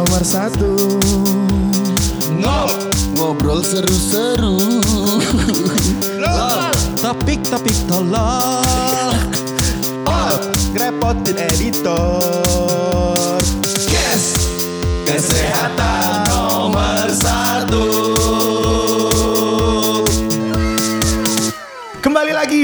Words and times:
nomor 0.00 0.24
satu. 0.24 0.96
Ngobrol 3.20 3.60
seru-seru. 3.60 4.56
Topik-topik 7.04 7.76
tolol. 7.84 9.12
Ngerepotin 10.72 11.36
editor. 11.36 12.22
Yes. 13.92 14.40
Kesehatan 15.04 15.69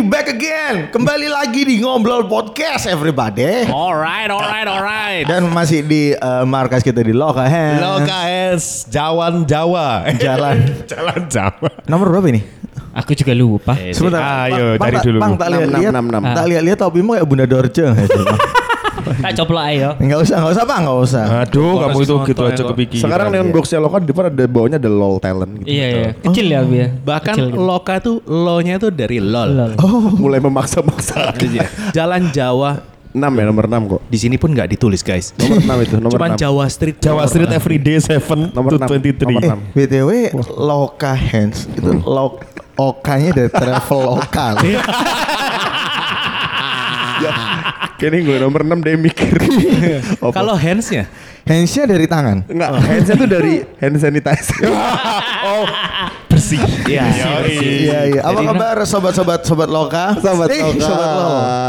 back 0.07 0.31
again. 0.31 0.87
Kembali 0.95 1.27
lagi 1.27 1.67
di 1.67 1.83
Ngobrol 1.83 2.31
Podcast 2.31 2.87
everybody. 2.87 3.67
Alright, 3.67 4.31
alright, 4.31 4.67
alright. 4.67 5.25
Dan 5.27 5.51
masih 5.51 5.83
di 5.83 6.15
eh, 6.15 6.45
markas 6.47 6.87
kita 6.87 7.03
di 7.03 7.11
Loka 7.11 7.43
Hands. 7.43 7.83
LKS 7.83 8.87
Jawan 8.87 9.43
Jawa. 9.45 10.07
Jalan. 10.15 10.57
Jalan 10.91 11.21
Jawa. 11.27 11.69
Nomor 11.91 12.15
berapa 12.15 12.29
ini? 12.31 12.43
Aku 12.97 13.13
juga 13.13 13.35
lupa. 13.37 13.75
Sebentar. 13.93 14.49
Ayo 14.49 14.79
tak- 14.79 15.05
dulu. 15.05 15.19
Bang 15.21 15.35
tak 15.37 15.49
lihat-lihat. 15.53 15.93
Tak 16.23 16.47
lihat-lihat 16.49 16.79
topimu 16.81 17.11
kayak 17.19 17.27
Bunda 17.27 17.45
Dorce 17.45 17.83
tak 19.23 19.33
coplok 19.39 19.65
ayo. 19.71 19.91
Enggak 20.03 20.19
usah, 20.27 20.37
enggak 20.43 20.53
usah 20.57 20.65
Bang, 20.67 20.83
enggak 20.87 20.99
usah 21.07 21.25
Aduh 21.47 21.73
kamu 21.81 21.99
itu 22.03 22.15
gitu 22.27 22.41
aja 22.43 22.63
Sekarang 22.63 22.73
kepikiran 22.73 23.27
neon 23.33 23.49
boxnya 23.55 23.79
lo 23.79 23.89
kan 23.91 24.01
di 24.03 24.09
depan 24.11 24.25
ada 24.33 24.45
bawahnya 24.47 24.79
ada 24.83 24.91
lol 24.91 25.17
talent 25.23 25.53
gitu. 25.63 25.69
Iya 25.71 25.87
iya. 25.87 26.11
Kecil 26.21 26.47
ya 26.51 26.61
Bi, 26.67 26.77
ya. 26.81 26.89
Bahkan 26.93 27.35
Kecil 27.35 27.49
gitu. 27.53 27.59
loka 27.63 27.95
tuh 28.03 28.17
lo-nya 28.27 28.75
tuh 28.83 28.91
dari 28.91 29.19
lol. 29.23 29.51
Lol. 29.55 29.73
Mulai 30.19 30.41
memaksa-maksa. 30.43 31.33
Jalan 31.97 32.31
Jawa 32.35 32.97
6 33.17 33.25
ya 33.25 33.45
nomor 33.49 33.65
6 33.65 33.93
kok. 33.97 34.01
di 34.13 34.19
sini 34.21 34.37
pun 34.37 34.53
nggak 34.53 34.77
ditulis 34.77 35.01
guys. 35.01 35.33
Nomor 35.41 35.65
6 35.81 35.87
itu, 35.89 35.97
nomor 35.97 36.19
Cuman 36.21 36.31
6. 36.37 36.43
Jawa 36.45 36.65
Street. 36.69 36.97
Jawa 37.01 37.25
Street 37.25 37.49
Everyday 37.49 37.97
7 37.97 38.53
Nomor 38.53 38.77
to 38.77 38.79
6. 38.85 38.93
23 38.93 39.25
Nomor 39.25 39.43
6. 39.73 39.73
BTW 39.73 40.11
Loka 40.61 41.13
Hands 41.17 41.59
itu 41.73 41.91
lo 42.05 42.37
Okanya 42.77 43.33
dari 43.33 43.49
travel 43.49 44.21
lokal. 44.21 44.55
Ya, 47.17 47.33
kayaknya 47.97 48.21
gue 48.23 48.37
nomor 48.39 48.61
6 48.63 48.81
dia 48.81 48.97
mikir. 48.97 49.35
Kalau 50.37 50.55
handsnya 50.55 51.07
Handsnya 51.47 51.87
dari 51.87 52.11
tangan. 52.11 52.43
Enggak, 52.51 52.71
handsnya 52.83 53.15
tuh 53.15 53.29
dari 53.31 53.63
hand 53.79 53.97
sanitizer. 53.97 54.67
bersih. 56.27 56.59
Iya. 56.85 57.05
Iya 57.47 58.01
iya. 58.13 58.21
Apa 58.21 58.41
kabar 58.45 58.77
sobat-sobat 58.83 59.41
sobat 59.43 59.71
Loka? 59.71 60.19
Sobat 60.19 60.51
Eh, 60.51 60.59
Loka. 60.61 60.83
Sobat 60.83 61.09
Lo. 61.09 61.29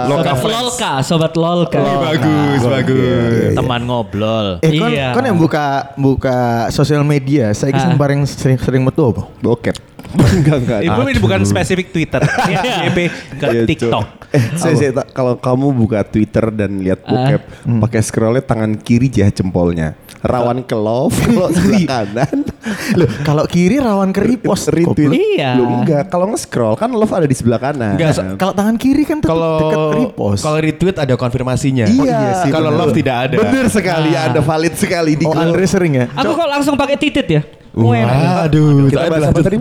Loka 0.09 0.31
Sobat. 0.33 0.51
Lolka, 0.51 0.91
sobat 1.01 1.33
Lolka. 1.37 1.79
Ih, 1.79 1.97
bagus, 2.01 2.61
bagus. 2.63 3.51
teman 3.55 3.81
ngobrol. 3.85 4.47
Eh 4.59 4.71
kon, 4.75 4.89
Iya. 4.91 5.13
kon 5.13 5.23
yang 5.23 5.37
buka 5.37 5.65
buka 5.95 6.37
sosial 6.69 7.05
media, 7.05 7.53
saya 7.53 7.71
kisah 7.71 7.93
Ah. 7.93 7.97
paling 7.97 8.25
sering 8.25 8.57
sering 8.57 8.81
metu 8.83 9.05
apa? 9.07 9.23
Bokep. 9.39 9.77
Enggak, 10.13 10.57
enggak. 10.59 10.79
Itu 10.83 10.99
ini 11.03 11.19
bukan 11.19 11.39
spesifik 11.43 11.91
Twitter. 11.91 12.21
Iya. 12.47 12.87
YB 12.87 12.99
ke 13.35 13.45
Iya, 13.45 13.61
TikTok. 13.65 14.05
Eh, 14.27 14.43
saya, 14.55 14.75
saya 14.75 14.91
tak- 14.93 15.11
kalau 15.11 15.35
kamu 15.35 15.71
buka 15.73 16.03
Twitter 16.03 16.47
dan 16.49 16.79
lihat 16.79 16.99
bokep, 17.01 17.41
pakai 17.79 18.01
scrollnya 18.01 18.39
tangan 18.41 18.75
kiri 18.75 19.07
jah 19.07 19.27
jempolnya. 19.27 19.95
Rawan 20.17 20.63
ke 20.63 20.73
love, 20.73 21.13
kalau 21.13 21.49
sebelah 21.49 21.83
kanan 21.85 22.37
Loh, 22.99 23.09
kalau 23.21 23.43
kiri 23.45 23.77
rawan 23.77 24.09
ke 24.09 24.21
repost. 24.21 24.67
retweet. 24.67 25.11
Iya. 25.11 25.55
Lu 25.55 25.63
enggak, 25.65 26.07
kalau 26.07 26.29
nge-scroll 26.29 26.75
kan 26.75 26.89
love 26.89 27.09
ada 27.09 27.23
di 27.23 27.33
sebelah 27.33 27.57
kanan. 27.57 27.95
Enggak, 27.95 28.11
so- 28.13 28.35
Kalau 28.35 28.53
tangan 28.53 28.75
kiri 28.75 29.03
kan 29.03 29.17
tetap 29.19 29.33
Kalau 29.33 29.55
dekat 29.59 29.85
repost. 29.97 30.41
kalau 30.41 30.57
retweet 30.57 30.97
ada 30.97 31.13
konfirmasinya. 31.13 31.85
Iya. 31.85 31.97
Oh, 31.97 32.05
iya 32.05 32.31
sih, 32.41 32.51
Kalau 32.51 32.69
love 32.69 32.91
tidak 32.91 33.15
ada. 33.27 33.35
Bener 33.39 33.65
sekali, 33.67 34.11
ada 34.11 34.39
valid 34.39 34.73
sekali 34.75 35.13
di 35.15 35.25
oh, 35.25 35.33
Andre 35.33 35.65
sering 35.65 35.93
ya? 35.95 36.05
Aku 36.11 36.31
kok 36.33 36.47
langsung 36.47 36.75
pakai 36.75 36.95
titit 36.95 37.27
ya? 37.27 37.41
Waduh, 37.77 38.89
Kita 38.89 38.97
saya 38.97 39.09
bahas 39.13 39.29
apa 39.29 39.39
tadi, 39.39 39.57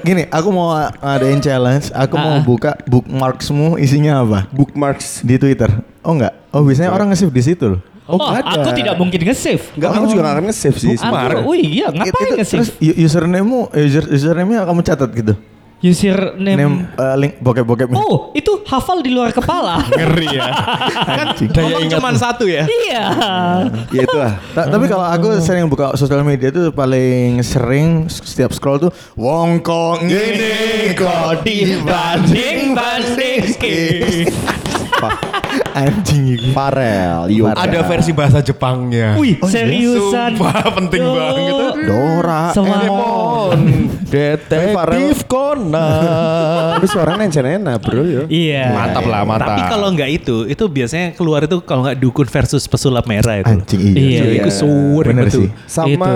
gini, 0.00 0.22
aku 0.32 0.48
mau 0.48 0.72
ngadain 0.96 1.40
challenge. 1.44 1.92
Aku 1.92 2.16
mau 2.16 2.40
Ah. 2.40 2.40
buka 2.40 2.72
bookmarksmu 2.88 3.76
isinya 3.76 4.24
apa 4.24 4.48
bookmarks. 4.48 5.20
di 5.20 5.36
Twitter. 5.36 5.68
Oh 6.00 6.16
enggak? 6.16 6.32
Oh 6.50 6.64
biasanya 6.64 6.88
orang 6.88 7.12
nge-save 7.12 7.28
di 7.28 7.42
situ 7.44 7.64
loh. 7.68 7.80
Oh, 8.08 8.16
nggak 8.18 8.42
ada. 8.42 8.60
aku 8.62 8.70
tidak 8.74 8.94
mungkin 8.98 9.20
nge-save. 9.22 9.64
Enggak, 9.76 9.90
aku 9.94 10.04
juga 10.10 10.20
gak 10.26 10.34
akan 10.34 10.44
nge-save 10.50 10.76
sih. 10.80 10.94
Aku, 10.98 11.46
oh 11.46 11.56
iya, 11.56 11.86
ngapain 11.92 12.26
Itu- 12.26 12.38
nge-save? 12.42 12.60
Terus 12.66 12.70
username-mu, 12.98 13.60
user 13.70 14.04
username-nya 14.10 14.66
kamu 14.66 14.80
catat 14.82 15.10
gitu. 15.14 15.34
Username. 15.80 16.60
Name 16.60 16.76
eh, 16.92 17.16
link 17.16 17.32
bokep-bokep. 17.40 17.88
Oh, 17.96 18.36
itu 18.36 18.60
hafal 18.68 19.00
di 19.00 19.16
luar 19.16 19.32
kepala. 19.32 19.80
Ngeri 19.96 20.28
ya. 20.36 20.44
Kan 21.08 21.26
Daya 21.40 21.72
ngomong 21.72 21.88
cuman 21.88 22.14
satu 22.20 22.44
ya. 22.44 22.68
iya. 22.68 23.04
Ya 23.88 24.00
itulah. 24.04 24.36
Ta- 24.52 24.68
tapi 24.68 24.84
kalau 24.92 25.08
aku 25.08 25.40
sering 25.40 25.64
buka 25.72 25.96
sosial 25.96 26.20
media 26.20 26.52
tuh 26.52 26.68
paling 26.68 27.40
sering 27.40 28.12
setiap 28.12 28.52
scroll 28.52 28.76
tuh 28.76 28.92
wong 29.16 29.64
kok 29.64 30.04
ngene 30.04 30.92
kok 30.92 31.48
dibanding 31.48 32.76
banding 32.76 33.56
anjing 35.80 36.22
itu. 36.36 36.48
Farel, 36.52 37.30
yo. 37.30 37.48
Ada 37.50 37.82
versi 37.86 38.10
bahasa 38.12 38.38
Jepangnya. 38.42 39.16
Wih, 39.16 39.38
seriusan. 39.42 40.36
Sumpah 40.36 40.66
penting 40.78 41.02
Duh. 41.02 41.14
banget. 41.14 41.54
Dora 41.86 42.44
Semua. 42.52 43.54
Detektif 44.10 45.26
Conan. 45.30 46.78
Tapi 46.78 46.86
suaranya 46.90 47.26
nena 47.42 47.78
bro 47.78 48.02
ya. 48.02 48.22
Iya. 48.26 48.66
Mantap 48.74 49.04
lah, 49.06 49.22
mantap. 49.22 49.48
Tapi 49.54 49.62
kalau 49.70 49.88
nggak 49.94 50.10
itu, 50.10 50.36
itu 50.50 50.64
biasanya 50.66 51.14
keluar 51.14 51.46
itu 51.46 51.62
kalau 51.62 51.86
nggak 51.86 51.98
dukun 51.98 52.26
versus 52.26 52.66
pesulap 52.66 53.06
merah 53.06 53.42
itu. 53.42 53.46
anjing 53.48 53.80
iya. 53.94 54.22
Iya. 54.26 54.42
Itu 54.44 54.50
suwe 54.66 55.02
Bener 55.06 55.26
betul. 55.30 55.46
sih. 55.46 55.48
Sama 55.70 55.88
Itu. 55.94 56.10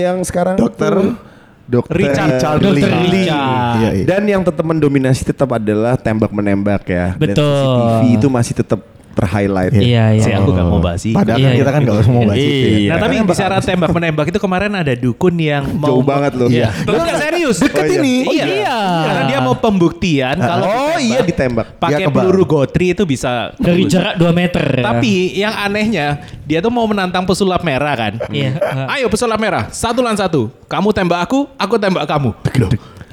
yang 0.00 0.16
sekarang 0.24 0.54
Dokter 0.60 0.92
tuh, 0.92 1.16
Dokter 1.64 1.96
Richard. 1.96 2.38
Dokter 2.38 2.72
Lee. 2.72 2.84
Richard. 3.24 3.74
Iya, 3.80 3.90
iya. 3.96 4.04
Dan 4.04 4.22
yang 4.28 4.42
tetap 4.44 4.64
mendominasi 4.64 5.22
tetap 5.24 5.50
adalah 5.56 5.98
tembak 5.98 6.30
menembak 6.30 6.84
ya. 6.86 7.16
Dan 7.16 7.34
Betul. 7.34 7.42
CCTV 7.42 8.02
itu 8.20 8.28
masih 8.30 8.54
tetap 8.54 8.80
terhighlight. 9.14 9.72
Iya, 9.72 10.04
iya. 10.12 10.20
Si 10.20 10.30
aku 10.30 10.50
nggak 10.50 10.66
mau 10.66 10.78
bahas 10.78 11.00
sih. 11.00 11.14
Padahal 11.14 11.38
Iya, 11.38 11.46
kan 11.46 11.54
kita 11.54 11.64
iya. 11.64 11.74
kan 11.74 11.80
gak 11.80 11.96
usah 11.96 12.10
mau 12.10 12.24
bahas 12.24 12.38
itu 12.38 12.50
ya. 12.50 12.68
Iya. 12.74 12.90
Nah 12.90 12.98
tapi 12.98 13.14
bicara 13.22 13.56
tembak 13.58 13.90
menembak 13.90 14.26
itu 14.28 14.38
kemarin 14.38 14.72
ada 14.72 14.92
dukun 14.92 15.34
yang 15.34 15.64
mau 15.72 15.88
Jauh 15.88 16.02
banget 16.02 16.32
loh. 16.34 16.48
Iya. 16.48 16.68
Enggak 16.84 17.16
serius. 17.18 17.56
Deket 17.58 17.78
Oh, 17.78 17.86
iya. 17.86 17.96
ini. 17.96 18.14
Iya. 18.28 18.44
iya. 18.46 18.76
Karena 19.04 19.22
dia 19.24 19.38
mau 19.38 19.54
pembuktian 19.54 20.36
kalau 20.36 20.64
Oh 20.64 20.98
iya 20.98 21.20
ditembak. 21.20 21.78
pakai 21.78 22.02
Ya, 22.02 22.08
peluru 22.10 22.44
gotri 22.44 22.90
itu 22.90 23.04
bisa 23.04 23.54
Dari 23.54 23.82
tembus. 23.82 23.92
jarak 23.92 24.14
2 24.16 24.30
meter. 24.32 24.64
ya. 24.74 24.84
Tapi 24.84 25.12
yang 25.34 25.54
anehnya 25.54 26.06
dia 26.42 26.58
tuh 26.58 26.68
mau 26.68 26.84
menantang 26.84 27.22
pesulap 27.22 27.62
merah 27.62 27.94
kan. 27.94 28.12
Iya. 28.28 28.58
Ayo 28.90 29.06
pesulap 29.06 29.38
merah, 29.38 29.70
satu 29.70 30.00
lawan 30.00 30.16
satu. 30.16 30.50
Kamu 30.66 30.90
tembak 30.90 31.22
aku, 31.22 31.46
aku 31.54 31.74
tembak 31.76 32.04
kamu. 32.04 32.30
Loh 32.56 32.70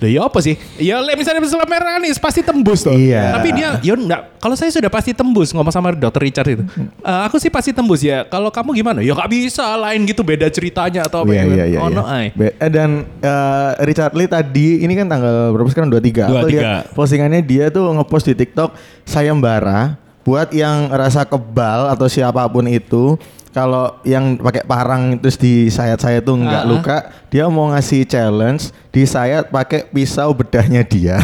ya 0.09 0.25
apa 0.25 0.39
sih? 0.41 0.56
Ya 0.81 0.97
misalnya 1.13 1.41
pesulap 1.41 1.69
merah 1.69 2.01
nih 2.01 2.13
pasti 2.17 2.41
tembus 2.41 2.81
tuh. 2.81 2.94
Iya. 2.94 3.38
Tapi 3.38 3.50
dia 3.53 3.69
ya 3.81 3.94
enggak. 3.94 4.38
Kalau 4.41 4.56
saya 4.57 4.73
sudah 4.73 4.89
pasti 4.89 5.13
tembus 5.13 5.53
ngomong 5.53 5.69
sama 5.69 5.94
dokter 5.94 6.22
Richard 6.25 6.50
itu. 6.50 6.63
"Eh, 6.81 7.22
aku 7.25 7.38
sih 7.38 7.53
pasti 7.53 7.69
tembus 7.69 8.01
ya. 8.01 8.25
Kalau 8.25 8.50
kamu 8.50 8.73
gimana? 8.73 9.00
Ya 9.06 9.13
nggak 9.13 9.29
bisa 9.29 9.66
lain 9.78 10.01
gitu 10.09 10.25
beda 10.25 10.50
ceritanya 10.50 11.06
atau 11.06 11.22
apa 11.22 11.34
Iya 11.34 11.44
ya. 11.44 11.53
iya 11.53 11.66
iya. 11.66 11.79
Oh, 11.81 11.90
iya. 11.90 11.97
no. 11.97 12.03
Be- 12.34 12.56
eh, 12.57 12.72
dan 12.72 12.90
eh, 13.22 13.69
Richard 13.85 14.13
Lee 14.17 14.29
tadi 14.29 14.81
ini 14.81 14.94
kan 14.97 15.06
tanggal 15.06 15.53
berapa 15.53 15.69
sekarang 15.69 15.90
23. 15.94 16.25
Aku 16.25 16.34
23. 16.45 16.50
lihat 16.50 16.66
postingannya 16.97 17.41
dia 17.45 17.66
tuh 17.69 17.91
ngepost 17.94 18.25
di 18.29 18.35
TikTok 18.38 18.73
sayembara 19.06 19.97
buat 20.22 20.53
yang 20.53 20.94
rasa 20.94 21.25
kebal 21.25 21.90
atau 21.90 22.06
siapa 22.06 22.45
pun 22.45 22.66
itu 22.69 23.17
kalau 23.51 24.00
yang 24.01 24.35
pakai 24.35 24.63
parang 24.63 25.16
terus 25.16 25.35
di 25.35 25.67
sayat-sayat 25.67 26.22
tuh 26.22 26.35
nggak 26.35 26.63
Ah. 26.63 26.67
luka, 26.67 26.97
dia 27.28 27.45
mau 27.45 27.67
ngasih 27.67 28.03
challenge 28.03 28.72
disayat 28.89 29.47
pakai 29.47 29.85
pisau 29.85 30.31
bedahnya 30.31 30.81
dia. 30.81 31.19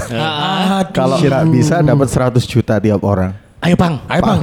Kalau 0.91 1.17
nggak 1.17 1.45
bisa 1.49 1.79
dapat 1.79 2.07
100 2.07 2.43
juta 2.43 2.77
tiap 2.77 2.99
orang. 3.01 3.31
Ayo 3.59 3.73
bang, 3.73 3.95
ayo 4.05 4.21
bang. 4.21 4.41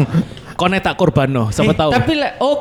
Kone 0.55 0.79
tak 0.79 0.95
korban 0.95 1.27
no, 1.27 1.49
siapa 1.49 1.71
Eh, 1.71 1.77
tahu. 1.77 1.91
Tapi 1.93 2.13
le- 2.15 2.37
oh 2.39 2.57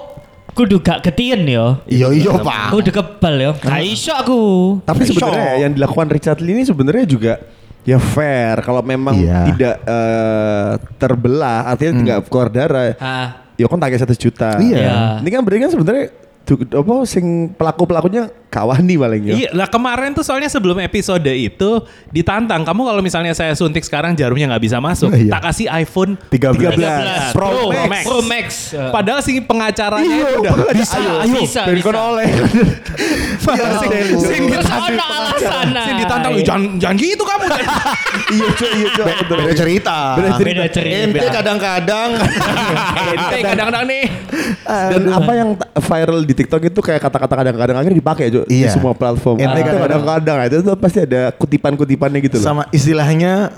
kudu 0.52 0.78
gak 0.80 1.02
ketien 1.02 1.42
yo. 1.44 1.82
Iya 1.86 2.10
iya 2.10 2.32
pak. 2.36 2.70
Kudu 2.70 2.90
kebal 2.90 3.36
yo. 3.40 3.52
Gak 3.56 3.82
iso 3.82 4.12
aku. 4.12 4.42
Tapi 4.82 5.02
sebenarnya 5.04 5.54
yang 5.60 5.72
dilakukan 5.72 6.08
Richard 6.10 6.40
Lee 6.40 6.54
ini 6.54 6.64
sebenarnya 6.64 7.06
juga 7.06 7.34
ya 7.84 7.98
fair 7.98 8.62
kalau 8.62 8.80
memang 8.80 9.14
Iya. 9.14 9.50
tidak 9.50 9.76
eh, 9.84 10.72
terbelah 10.98 11.68
artinya 11.68 11.94
tidak 11.96 12.18
keluar 12.28 12.50
darah. 12.50 12.92
Ah. 12.98 13.30
Ya 13.58 13.66
kan 13.70 13.80
tagih 13.80 14.00
satu 14.02 14.16
juta. 14.18 14.58
Iya. 14.58 14.78
Iya. 14.78 14.96
Ini 15.22 15.30
kan 15.30 15.42
berarti 15.46 15.62
kan 15.62 15.72
sebenarnya 15.72 16.06
tuh, 16.44 16.58
apa 16.60 16.96
sing 17.08 17.26
pelaku 17.56 17.84
pelakunya 17.88 18.28
Kawani 18.54 18.96
paling 18.96 19.22
ya. 19.26 19.34
Iya, 19.34 19.50
lah 19.52 19.66
kemarin 19.66 20.14
tuh 20.14 20.22
soalnya 20.22 20.46
sebelum 20.46 20.78
episode 20.78 21.26
itu 21.26 21.82
ditantang. 22.08 22.62
Kamu 22.62 22.86
kalau 22.86 23.02
misalnya 23.02 23.34
saya 23.34 23.58
suntik 23.58 23.82
sekarang 23.82 24.14
jarumnya 24.14 24.46
nggak 24.48 24.62
bisa 24.62 24.78
masuk, 24.78 25.10
Iya. 25.10 25.34
tak 25.34 25.42
kasih 25.50 25.66
iPhone 25.74 26.14
13. 26.30 26.78
13 26.78 27.34
Pro 27.34 27.50
Pro, 27.50 27.74
Max. 27.74 27.90
Max. 27.90 28.04
Pro 28.06 28.18
Max. 28.22 28.48
Padahal 28.94 29.20
sih 29.20 29.42
pengacaranya 29.42 30.06
Iya, 30.06 30.28
udah 30.38 30.54
makanya 30.54 30.78
bisa, 30.78 30.98
ayo. 30.98 31.12
ayo. 31.18 31.34
Bisa, 31.42 31.62
Dan 31.66 31.76
bisa. 31.76 31.90
oleh. 31.98 32.28
Padahal 33.42 33.74
sing, 33.82 33.92
sing 34.22 34.42
ditantang, 34.46 35.10
alasan. 35.10 35.66
sing 35.74 35.96
ditantang, 35.98 36.32
"Ih, 36.38 36.46
jangan, 36.46 36.64
jangan 36.78 36.96
gitu 36.96 37.24
kamu. 37.26 37.46
Iya, 38.34 38.50
Cok, 38.50 38.70
iya, 38.72 38.90
betul. 39.20 39.38
Beda 39.40 39.54
cerita. 39.54 39.98
Beda 40.16 40.30
cerita. 40.34 40.54
Beda 40.56 40.66
cerita. 40.70 40.96
Ente 41.04 41.28
kadang-kadang 41.28 42.10
Ente 43.14 43.38
kadang-kadang 43.44 43.84
nih 43.86 44.04
Dan 44.64 45.02
apa 45.12 45.32
yang 45.34 45.50
viral 45.76 46.20
di 46.24 46.34
TikTok 46.34 46.62
itu 46.64 46.80
kayak 46.80 47.02
kata-kata 47.02 47.34
kadang-kadang 47.36 47.76
akhirnya 47.76 47.98
dipakai 47.98 48.26
Jo, 48.30 48.43
di 48.48 48.64
Iya. 48.64 48.72
semua 48.72 48.94
platform. 48.94 49.38
Kadang- 49.40 50.04
kadang-kadang 50.04 50.38
itu 50.48 50.58
tuh 50.62 50.76
pasti 50.76 51.00
ada 51.04 51.32
kutipan-kutipannya 51.32 52.20
gitu 52.22 52.38
loh. 52.40 52.46
Sama 52.46 52.64
istilahnya 52.70 53.52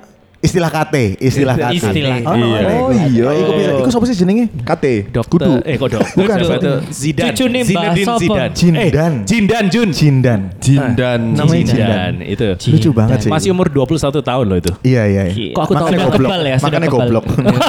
istilah 0.45 0.69
KT, 0.69 0.95
istilah 1.19 1.56
KT. 1.56 1.74
Istilah. 1.75 2.18
Oh, 2.24 2.36
Iya. 2.36 2.59
iya. 2.62 2.75
Oh, 2.77 2.92
iya. 2.94 3.25
Iku 3.36 3.51
bisa, 3.51 3.71
iku 3.75 3.89
sapa 3.89 4.06
sih 4.06 4.15
jenenge? 4.15 4.45
KT. 4.62 4.86
Dokter, 5.09 5.50
eh 5.63 5.75
kok 5.75 5.89
dokter? 5.89 6.13
Bukan, 6.13 6.36
itu? 6.38 6.71
Zidan. 6.89 7.25
Cucune 7.27 7.59
Mbak 7.59 7.68
Zinedine? 7.68 8.13
Zidan. 8.15 8.50
Jindan. 8.53 8.80
Eh, 8.80 9.25
Jindan 9.25 9.63
Jun. 9.68 9.89
Jindan. 9.89 10.39
Jindan. 10.57 11.19
Namanya 11.33 11.63
Jindan. 11.65 12.13
Itu. 12.21 12.47
Lucu 12.69 12.89
banget 12.92 13.18
sih. 13.21 13.30
Masih 13.30 13.50
umur 13.50 13.68
21 13.68 14.21
tahun 14.21 14.45
loh 14.45 14.57
itu. 14.57 14.71
Iya, 14.81 15.03
iya. 15.06 15.24
iya. 15.27 15.51
Kok 15.51 15.62
aku 15.63 15.74
tahu 15.74 15.88
goblok. 15.92 16.30
ya, 16.39 16.57
Makanya 16.59 16.88
goblok. 16.88 17.25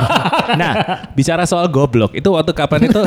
nah, 0.60 0.72
bicara 1.12 1.42
soal 1.44 1.66
goblok, 1.66 2.12
itu 2.12 2.28
waktu 2.28 2.52
kapan 2.52 2.80
itu 2.86 3.00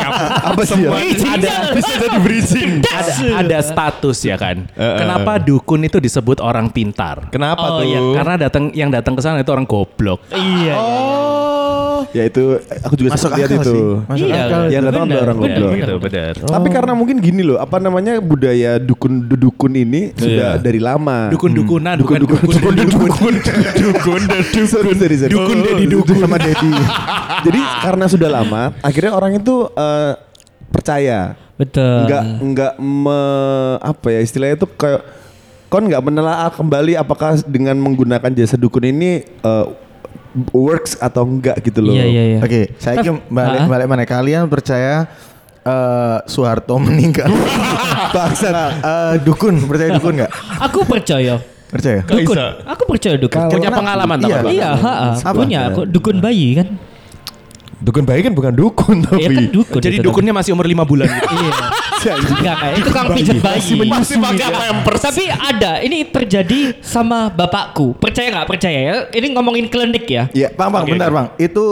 Apa 0.50 0.62
sih? 0.64 0.80
ya? 0.80 0.90
ada 1.28 1.52
Bisa 1.72 1.92
jadi 1.96 2.18
bridging. 2.24 2.70
ada 2.82 3.12
ada 3.38 3.58
status 3.60 4.18
ya 4.22 4.36
kan. 4.36 4.64
Kenapa 4.74 5.36
dukun 5.38 5.82
itu 5.82 5.98
disebut 5.98 6.40
orang 6.40 6.70
pintar? 6.70 7.28
Kenapa 7.28 7.62
Oh, 7.62 7.78
tuh? 7.80 7.86
iya. 7.86 8.00
Karena 8.16 8.34
datang 8.38 8.64
yang 8.72 8.88
datang 8.88 9.09
ke 9.12 9.22
sana 9.22 9.38
itu 9.38 9.50
orang 9.50 9.64
goblok. 9.64 10.20
Iya. 10.30 10.74
Oh. 10.76 12.00
Ya 12.10 12.26
itu 12.26 12.42
aku 12.80 12.94
juga 12.96 13.12
Masuk 13.12 13.28
sempat 13.28 13.38
lihat 13.38 13.50
akal 13.52 13.60
itu. 13.60 13.70
sih. 13.70 13.82
Masuk 14.08 14.26
Iya, 14.26 14.40
akal. 14.40 14.60
Yang 14.66 14.82
datang 14.82 15.04
benar, 15.04 15.12
ada 15.12 15.22
orang 15.22 15.36
benar, 15.36 15.46
goblok. 15.52 15.70
benar. 15.70 15.78
Gitu, 15.78 15.94
benar. 16.00 16.32
Tapi 16.48 16.68
karena 16.68 16.92
mungkin 16.92 17.16
gini 17.20 17.42
loh, 17.44 17.58
apa 17.58 17.76
namanya 17.76 18.12
budaya 18.18 18.70
dukun 18.76 19.12
dukun 19.26 19.72
ini 19.74 20.00
sudah 20.12 20.50
Iya. 20.56 20.64
dari 20.64 20.80
lama. 20.80 21.28
Dukun-dukunan, 21.30 21.94
bukan 22.00 22.18
Dukun 22.18 22.40
dukun 22.40 22.74
dukun 22.74 22.74
dukun 22.74 23.34
Dukun 23.76 24.22
sorry. 24.72 24.92
Dukun 25.28 25.56
Dedi 25.62 25.84
Dukun. 25.86 26.16
sama 26.18 26.36
Dedi. 26.36 26.70
Jadi 27.46 27.60
karena 27.80 28.04
sudah 28.08 28.28
lama, 28.32 28.62
akhirnya 28.80 29.12
orang 29.12 29.36
itu 29.36 29.54
eh, 29.70 30.12
percaya. 30.68 31.36
Betul. 31.54 32.08
Enggak 32.08 32.22
enggak 32.40 32.72
me, 32.80 33.20
apa 33.78 34.06
ya 34.08 34.20
istilahnya 34.24 34.56
itu 34.56 34.66
kayak 34.66 35.19
kon 35.70 35.86
nggak 35.86 36.02
menelaah 36.02 36.50
kembali 36.50 36.98
apakah 36.98 37.38
dengan 37.46 37.78
menggunakan 37.78 38.34
jasa 38.34 38.58
dukun 38.58 38.90
ini 38.90 39.22
eh, 39.22 39.66
works 40.50 40.98
atau 40.98 41.22
enggak 41.22 41.62
gitu 41.62 41.78
loh. 41.78 41.94
Iya, 41.94 42.04
iya, 42.06 42.22
iya. 42.26 42.38
Oke, 42.42 42.74
saya 42.82 42.98
Tapi- 42.98 43.22
balik 43.30 43.70
balik 43.70 43.86
mana 43.86 44.02
kalian 44.02 44.50
percaya 44.50 45.06
eh 45.62 46.18
Soeharto 46.26 46.74
meninggal? 46.76 47.30
Bangsat. 48.14 48.54
Eh, 48.82 49.14
dukun, 49.22 49.62
percaya 49.70 49.94
dukun 49.94 50.12
nggak? 50.18 50.30
Aku 50.70 50.82
percaya. 50.82 51.38
Percaya? 51.70 52.02
Dukun. 52.02 52.34
Aku 52.66 52.82
percaya 52.90 53.14
dukun. 53.14 53.38
Punya 53.46 53.70
Karena- 53.70 53.78
pengalaman 53.78 54.18
iya. 54.26 54.26
tak? 54.26 54.42
Iya, 54.50 54.70
ha, 54.74 55.30
punya 55.30 55.58
aku 55.70 55.86
dukun 55.86 56.18
bayi 56.18 56.58
kan. 56.58 56.68
Dukun 57.80 58.04
bayi 58.04 58.20
kan 58.26 58.34
bukan 58.34 58.52
dukun 58.52 58.96
tapi. 59.06 59.22
Iya 59.22 59.28
kan 59.30 59.46
dukun. 59.54 59.80
Jadi 59.80 59.96
dukunnya 60.02 60.34
masih 60.34 60.50
umur 60.52 60.66
5 60.66 60.82
bulan 60.82 61.06
gitu. 61.06 61.30
Iya. 61.30 61.54
Enggak 62.08 62.56
kayak 62.56 62.74
itu 62.80 62.90
kan 62.90 63.04
pijat 63.12 63.36
bayi. 63.44 63.74
Masih 63.84 64.16
pakai 64.16 64.48
pampers. 64.48 65.02
Tapi 65.04 65.24
ada, 65.28 65.72
ini 65.84 65.98
terjadi 66.08 66.80
sama 66.80 67.28
bapakku. 67.28 67.98
Percaya 68.00 68.32
nggak 68.32 68.48
percaya 68.48 68.78
ya? 68.80 68.96
Ini 69.12 69.26
ngomongin 69.36 69.66
klinik 69.68 70.06
ya. 70.08 70.24
Iya, 70.32 70.48
Bang, 70.56 70.72
Bang, 70.72 70.88
Oke, 70.88 70.96
bentar, 70.96 71.08
oke. 71.12 71.16
Bang. 71.16 71.26
Itu 71.36 71.64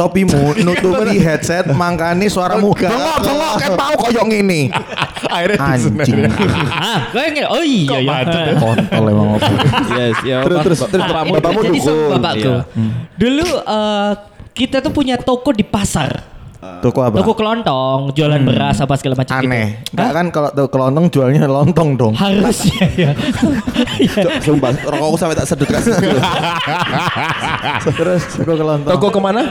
topimu 0.00 0.56
nutupi 0.64 1.20
headset 1.20 1.68
mangkane 1.76 2.24
suaramu 2.32 2.72
bengok 2.72 3.16
bengok 3.20 3.52
kayak 3.60 3.76
mau 3.76 3.94
koyong 4.00 4.30
ini 4.32 4.72
Akhirnya 5.34 5.60
anjing 5.60 5.94
ah, 6.72 7.12
kayaknya 7.12 7.44
oh 7.52 7.60
iya 7.60 8.24
ya. 8.24 8.56
kontol 8.56 9.04
emang 9.04 9.36
apa 9.36 9.52
Yes, 9.94 10.16
ya. 10.24 10.38
Terus 10.42 10.58
terus 10.64 10.78
terus 10.88 11.04
bapakmu, 11.06 11.32
bapakmu 11.38 11.60
jadi 11.70 11.80
sama 11.84 11.92
dukun. 11.92 12.10
bapakku. 12.16 12.52
Dulu 13.20 13.46
eh, 13.62 14.12
kita 14.56 14.76
tuh 14.80 14.90
punya 14.90 15.20
toko 15.20 15.52
di 15.52 15.62
pasar. 15.62 16.39
Toko 16.60 17.00
apa 17.00 17.24
Toko 17.24 17.32
kelontong, 17.32 18.12
jualan 18.12 18.36
beras 18.44 18.76
apa 18.84 18.92
segala 19.00 19.16
macam 19.16 19.40
gitu. 19.40 19.48
aneh 19.48 19.80
Hah? 19.80 19.92
Enggak 19.96 20.12
kan 20.12 20.26
kalau 20.28 20.48
tuh 20.52 20.68
kelontong 20.68 21.06
jualnya 21.08 21.48
lontong 21.48 21.96
dong 21.96 22.12
Harusnya 22.12 22.84
ya. 23.08 23.12
Iya. 23.96 24.44
Sumpah, 24.44 24.76
rokokku 24.84 25.16
sampai 25.16 25.36
tak 25.40 25.48
sedut 25.48 25.68
kasih. 25.68 25.96
terus 28.00 28.22
toko 28.36 28.52
kelontong 28.60 28.92
Toko 28.92 29.08
ke 29.08 29.20
mana? 29.20 29.42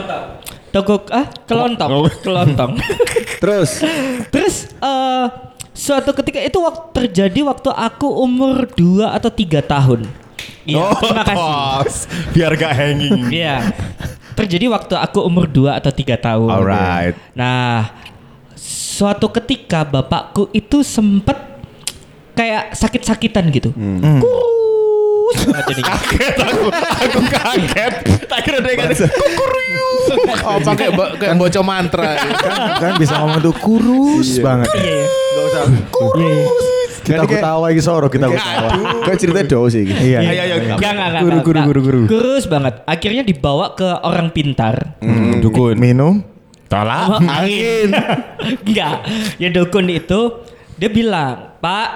Toko 0.70 1.02
ah 1.10 1.26
kelontong, 1.50 1.90
kelontong. 2.22 2.78
Terus 3.42 3.82
Terus 4.30 4.70
eh 4.78 5.26
suatu 5.74 6.14
ketika 6.14 6.38
itu 6.38 6.62
waktu 6.62 6.94
terjadi 6.94 7.42
waktu 7.42 7.74
aku 7.74 8.06
umur 8.06 8.70
2 8.78 9.02
atau 9.10 9.30
tiga 9.34 9.66
tahun. 9.66 10.06
Iya, 10.62 10.94
terima 11.02 11.24
kasih. 11.26 11.40
tos. 11.40 11.94
Biar 12.36 12.52
gak 12.54 12.74
hanging. 12.76 13.32
Iya. 13.32 13.56
Terjadi 14.40 14.66
waktu 14.68 14.94
aku 14.96 15.18
umur 15.20 15.44
2 15.44 15.68
atau 15.74 15.90
tiga 15.90 16.16
tahun. 16.16 16.48
Alright. 16.48 17.14
Nah, 17.32 17.92
suatu 18.56 19.28
ketika 19.30 19.84
bapakku 19.84 20.48
itu 20.50 20.80
sempet 20.80 21.36
kayak 22.32 22.72
sakit-sakitan 22.72 23.44
gitu. 23.50 23.68
Kurus 23.70 25.44
banget 25.46 25.64
jadinya. 25.70 25.94
Kaget 26.00 26.36
aku. 26.40 26.66
Aku 26.72 27.18
kaget. 27.22 27.92
Tak 28.24 28.40
kira 28.40 28.58
dia 28.58 28.74
kan. 28.74 28.88
Oh, 30.42 30.58
pakai 30.58 30.88
bo- 30.90 31.14
kayak 31.14 31.36
bocah 31.36 31.62
mantra. 31.62 32.16
kan, 32.16 32.28
kan 32.80 32.92
bisa 32.96 33.20
ngomong 33.20 33.38
tuh 33.40 33.54
kurus 33.54 34.40
banget 34.40 34.66
Iya, 34.72 34.82
iya. 34.82 35.06
Gak 35.06 35.44
usah 35.46 35.62
Iya, 36.16 36.32
iya. 36.34 36.46
Kita 37.12 37.24
kayak- 37.24 37.42
ketawa 37.42 37.60
lagi 37.66 37.80
soro 37.80 38.06
kita 38.06 38.26
ketawa 38.26 38.70
Kayak 39.02 39.18
ceritanya 39.18 39.46
do 39.46 39.60
sih. 39.66 39.84
iya 39.84 40.18
Enggak, 40.20 40.44
enggak, 40.70 40.92
enggak. 41.08 41.20
Guru, 41.20 41.38
guru, 41.42 41.60
guru, 41.62 41.80
guru. 41.80 42.00
Kurus 42.06 42.44
banget. 42.44 42.74
Akhirnya 42.84 43.22
dibawa 43.22 43.74
ke 43.74 43.88
orang 44.00 44.30
pintar. 44.30 44.96
Hmm, 44.98 45.38
Dukun. 45.38 45.74
minum 45.76 46.22
Tolak. 46.66 47.18
angin. 47.20 47.90
Enggak. 48.66 48.96
Ya 49.36 49.48
dukun 49.48 49.86
itu 49.86 50.46
dia 50.74 50.86
bilang, 50.88 51.58
"Pak, 51.58 51.88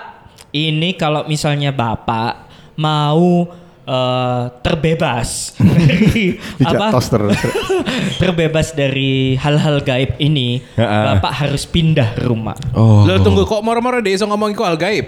ini 0.50 0.94
kalau 0.94 1.22
misalnya 1.24 1.70
Bapak 1.70 2.50
mau 2.74 3.46
eh, 3.84 4.42
terbebas 4.60 5.52
dari 5.60 6.36
Bijak 6.56 6.90
toaster 6.90 7.20
terbebas 8.20 8.72
dari 8.72 9.36
hal-hal 9.36 9.80
gaib 9.80 10.16
ini. 10.18 10.60
Bapak 10.76 11.32
harus 11.44 11.64
pindah 11.64 12.16
rumah." 12.20 12.56
Oh. 12.72 13.04
Lo 13.04 13.20
tunggu 13.20 13.44
kok 13.44 13.60
moro-moro 13.60 14.00
deh 14.00 14.12
iso 14.12 14.24
ngomongin 14.24 14.54
kok 14.54 14.66
hal 14.66 14.78
gaib. 14.78 15.06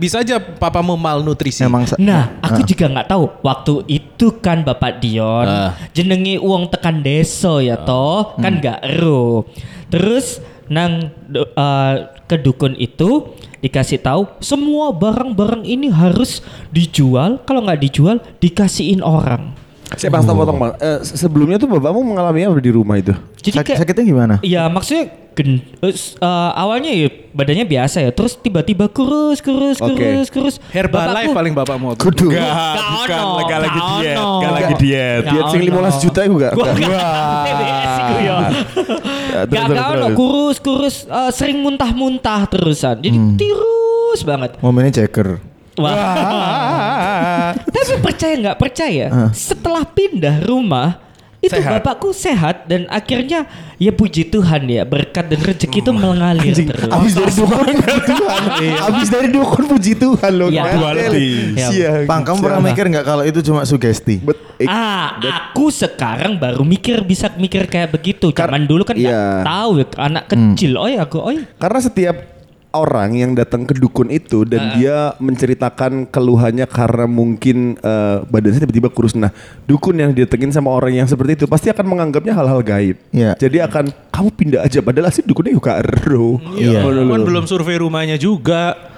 Bisa 0.00 0.24
aja 0.24 0.40
papamu 0.40 0.96
malnutrisi. 0.96 1.60
emang 1.60 1.84
Nah, 2.00 2.40
aku 2.40 2.64
juga 2.64 2.88
nggak 2.88 3.04
tahu 3.06 3.24
waktu 3.44 3.74
itu 3.86 4.40
kan 4.40 4.64
Bapak 4.64 4.96
Dion 4.96 5.44
Ah. 5.44 5.76
jenengi 5.92 6.40
uang 6.40 6.72
tekan 6.72 7.04
deso 7.04 7.60
ya 7.60 7.76
toh 7.76 8.32
kan 8.40 8.56
nggak 8.56 8.80
ero. 8.80 9.44
Terus 9.92 10.40
nang 10.72 11.12
do- 11.28 11.52
eh, 11.52 11.94
ke 12.24 12.40
dukun 12.40 12.78
itu 12.80 13.28
dikasih 13.60 14.00
tahu 14.00 14.28
semua 14.40 14.92
barang-barang 14.92 15.64
ini 15.64 15.92
harus 15.92 16.40
dijual 16.68 17.40
kalau 17.44 17.64
nggak 17.64 17.80
dijual 17.80 18.16
dikasihin 18.40 19.04
orang. 19.04 19.52
Saya 19.98 20.06
pas 20.14 20.22
potong 20.22 20.54
bang. 20.54 20.72
Eh, 20.78 20.98
sebelumnya 21.02 21.58
tuh 21.58 21.66
bapakmu 21.66 22.14
mengalami 22.14 22.46
apa 22.46 22.62
di 22.62 22.70
rumah 22.70 22.94
itu? 22.94 23.10
Jadi 23.42 23.56
Sak- 23.58 23.66
kayak 23.66 23.78
sakitnya 23.82 24.04
gimana 24.06 24.34
Ya 24.44 24.68
maksudnya 24.70 25.10
gen, 25.40 25.50
eh, 25.80 25.88
eh, 25.88 26.50
awalnya 26.52 26.92
ya 26.92 27.08
badannya 27.32 27.64
biasa 27.64 28.04
ya, 28.04 28.10
terus 28.12 28.36
tiba-tiba 28.36 28.86
kurus, 28.86 29.40
kurus, 29.40 29.80
Oke. 29.80 29.96
kurus, 29.96 30.28
kurus. 30.28 30.54
Herbalife 30.68 31.32
Bapakku- 31.32 31.38
paling 31.40 31.54
bapakmu. 31.56 31.88
kudu 31.96 32.28
Enggak, 32.28 32.44
Gak 32.44 32.86
bukan. 32.92 33.18
ono, 33.18 33.42
Gak 33.42 33.60
lagi 33.60 33.80
diet. 33.80 34.16
Gak 34.20 34.52
lagi 34.52 34.74
diet. 34.76 35.22
Diet 35.24 35.44
sing 35.48 35.60
ono. 35.64 35.70
15 35.88 35.96
juta 35.98 36.20
itu 36.20 36.32
enggak? 36.36 36.52
Gua 36.52 36.68
TBS 37.42 37.94
iku 37.96 38.14
ya. 38.20 38.36
Gak 39.48 39.64
ono 39.90 40.08
kurus 40.12 40.56
kurus 40.60 40.96
eh, 41.06 41.30
sering 41.32 41.58
muntah-muntah 41.58 42.44
terusan. 42.46 43.00
Jadi 43.00 43.18
tirus 43.34 44.20
banget. 44.22 44.60
momennya 44.60 44.92
ceker 45.00 45.40
Wah. 45.80 47.54
Tapi 47.56 47.94
percaya 48.02 48.34
nggak 48.36 48.58
percaya, 48.58 49.06
setelah 49.32 49.86
pindah 49.86 50.44
rumah 50.44 51.00
itu 51.40 51.56
Sehat. 51.56 51.80
bapakku 51.80 52.12
sehat 52.12 52.68
dan 52.68 52.84
akhirnya 52.92 53.48
ya 53.80 53.88
puji 53.88 54.28
Tuhan 54.28 54.60
ya 54.68 54.84
berkat 54.84 55.24
dan 55.24 55.40
rezeki 55.40 55.80
itu 55.80 55.88
mengalir 55.88 56.52
terus. 56.52 56.84
Abis 56.84 57.16
dari 57.16 57.32
dukun 57.32 57.64
puji 57.80 58.02
Tuhan. 58.04 58.42
Abis 58.92 59.08
dari 59.08 59.28
dukun 59.32 59.64
puji 59.64 59.92
Tuhan 59.96 60.32
loh. 60.36 60.48
Iya. 60.52 60.62
Duality. 60.76 61.28
Iya. 61.56 61.68
Siang. 61.72 62.04
Bang 62.04 62.28
kamu 62.28 62.38
pernah 62.44 62.60
mikir 62.60 62.84
nggak 62.92 63.04
kalau 63.08 63.24
itu 63.24 63.40
cuma 63.40 63.64
sugesti 63.64 64.20
Bet, 64.20 64.36
eh, 64.60 64.68
Ah, 64.68 65.16
aku 65.16 65.72
sekarang 65.72 66.36
baru 66.36 66.60
mikir 66.60 67.00
bisa 67.02 67.32
mikir 67.32 67.64
kayak 67.64 67.96
begitu. 67.96 68.28
Kar- 68.36 68.52
Zaman 68.52 68.68
dulu 68.68 68.84
kan 68.84 69.00
nggak 69.00 69.08
iya. 69.08 69.40
tahu 69.40 69.80
ya 69.80 69.86
anak 69.96 70.24
kecil. 70.28 70.76
Oh 70.76 70.88
ya 70.92 71.08
aku, 71.08 71.24
oh 71.24 71.32
ya. 71.32 71.48
Karena 71.56 71.80
setiap 71.80 72.16
orang 72.70 73.18
yang 73.18 73.32
datang 73.34 73.66
ke 73.66 73.74
dukun 73.74 74.10
itu 74.10 74.46
dan 74.46 74.78
dia 74.78 75.14
menceritakan 75.18 76.06
keluhannya 76.06 76.66
karena 76.70 77.06
mungkin 77.06 77.78
eh, 77.78 78.16
badannya 78.26 78.60
tiba-tiba 78.62 78.88
kurus. 78.90 79.18
Nah, 79.18 79.34
dukun 79.66 79.98
yang 79.98 80.14
didatengin 80.14 80.54
sama 80.54 80.70
orang 80.70 80.94
yang 80.94 81.08
seperti 81.10 81.42
itu 81.42 81.44
pasti 81.50 81.70
akan 81.70 81.86
menganggapnya 81.86 82.34
hal-hal 82.34 82.60
gaib. 82.62 82.96
Iya. 83.10 83.34
Jadi 83.38 83.58
akan 83.62 83.84
kamu 84.10 84.28
pindah 84.34 84.60
aja 84.66 84.78
padahal 84.82 85.10
sih 85.10 85.26
dukunnya 85.26 85.54
juga 85.54 85.82
ero. 85.82 86.38
Iya. 86.54 86.86
Kan 86.86 87.22
belum 87.26 87.44
survei 87.46 87.78
rumahnya 87.78 88.18
juga. 88.18 88.89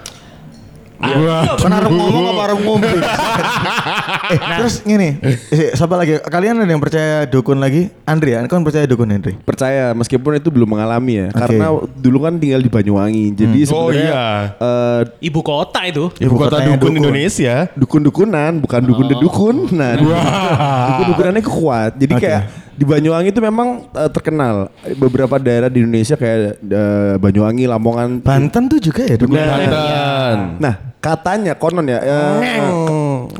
Kan 1.59 1.71
arep 1.75 1.91
ngomong 1.91 2.25
apa 2.31 2.41
arep 2.47 2.59
ngombe? 2.63 2.89
eh, 4.33 4.39
terus 4.63 4.75
gini, 4.87 5.19
eh, 5.19 5.75
siapa 5.75 5.99
lagi? 5.99 6.23
Kalian 6.23 6.63
ada 6.63 6.71
yang 6.71 6.79
percaya 6.79 7.27
dukun 7.27 7.59
lagi? 7.59 7.91
Andri, 8.07 8.39
kan 8.47 8.63
percaya 8.63 8.87
dukun 8.87 9.11
Andri? 9.11 9.35
Percaya 9.43 9.91
meskipun 9.99 10.39
itu 10.39 10.49
belum 10.55 10.79
mengalami 10.79 11.27
ya. 11.27 11.29
Karena 11.35 11.75
dulu 11.99 12.23
kan 12.23 12.39
tinggal 12.39 12.63
di 12.63 12.71
Banyuwangi. 12.71 13.35
Jadi 13.35 13.59
Oh, 13.73 13.91
sebenarnya 13.91 14.07
iya. 14.07 14.27
eh, 14.63 15.27
Ibu 15.27 15.41
kota 15.43 15.81
itu. 15.87 16.05
Ibu 16.23 16.35
kota 16.39 16.63
dukun 16.63 16.93
Indonesia. 16.95 17.67
dukun-dukunan 17.75 18.63
bukan 18.63 18.81
dukun-dukun. 18.87 19.57
Nah, 19.75 19.99
dukun-dukunannya 19.99 21.43
kuat. 21.43 21.99
Jadi 21.99 22.15
kayak 22.15 22.43
di 22.73 22.85
Banyuwangi 22.89 23.31
itu 23.35 23.41
memang 23.43 23.85
eh, 23.91 24.11
terkenal 24.11 24.71
beberapa 24.97 25.37
daerah 25.37 25.69
di 25.69 25.83
Indonesia 25.83 26.15
kayak 26.15 26.63
eh, 26.63 27.15
Banyuwangi, 27.19 27.65
Lamongan. 27.67 28.23
Banten 28.23 28.71
tuh 28.71 28.79
juga 28.79 29.03
ya 29.03 29.17
dukun? 29.19 29.37
Banten. 29.39 30.39
Nah, 30.63 30.75
katanya 31.03 31.59
konon 31.59 31.91
ya 31.91 31.99
eh, 31.99 32.63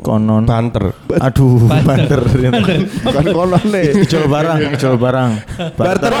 Konon. 0.03 0.43
Banter. 0.43 0.91
Aduh, 1.15 1.63
banter. 1.71 2.19
bukan 3.07 3.25
konon 3.31 3.63
nih. 3.71 4.03
Jual 4.03 4.27
barang, 4.27 4.59
jual 4.75 4.99
barang. 4.99 5.31
Barter. 5.79 6.11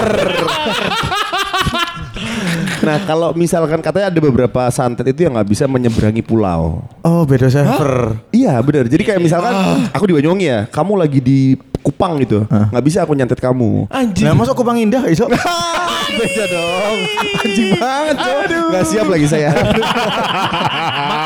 nah, 2.87 2.97
kalau 3.03 3.35
misalkan 3.35 3.83
katanya 3.83 4.07
ada 4.07 4.19
beberapa 4.23 4.71
santet 4.71 5.11
itu 5.11 5.27
yang 5.27 5.35
nggak 5.35 5.49
bisa 5.51 5.67
menyeberangi 5.67 6.23
pulau. 6.23 6.87
Oh, 7.03 7.27
beda 7.27 7.51
server. 7.51 8.23
Iya 8.31 8.55
benar. 8.63 8.87
Jadi 8.87 9.03
kayak 9.03 9.19
misalkan 9.19 9.53
aku 9.91 10.03
di 10.07 10.13
Banyuwangi 10.15 10.47
ya, 10.47 10.59
kamu 10.71 10.93
lagi 10.95 11.19
di 11.19 11.59
Kupang 11.83 12.15
gitu, 12.23 12.47
nggak 12.47 12.83
bisa 12.83 13.03
aku 13.03 13.11
nyantet 13.11 13.43
kamu. 13.43 13.91
Anjing. 13.91 14.23
Nah, 14.23 14.33
masuk 14.33 14.55
Kupang 14.55 14.79
Indah 14.79 15.03
iso. 15.11 15.27
Beda 16.19 16.45
dong. 16.45 16.97
Anjing 17.41 17.69
banget 17.75 18.15
tuh. 18.21 18.69
Gak 18.69 18.85
siap 18.85 19.07
lagi 19.09 19.27
saya. 19.27 19.49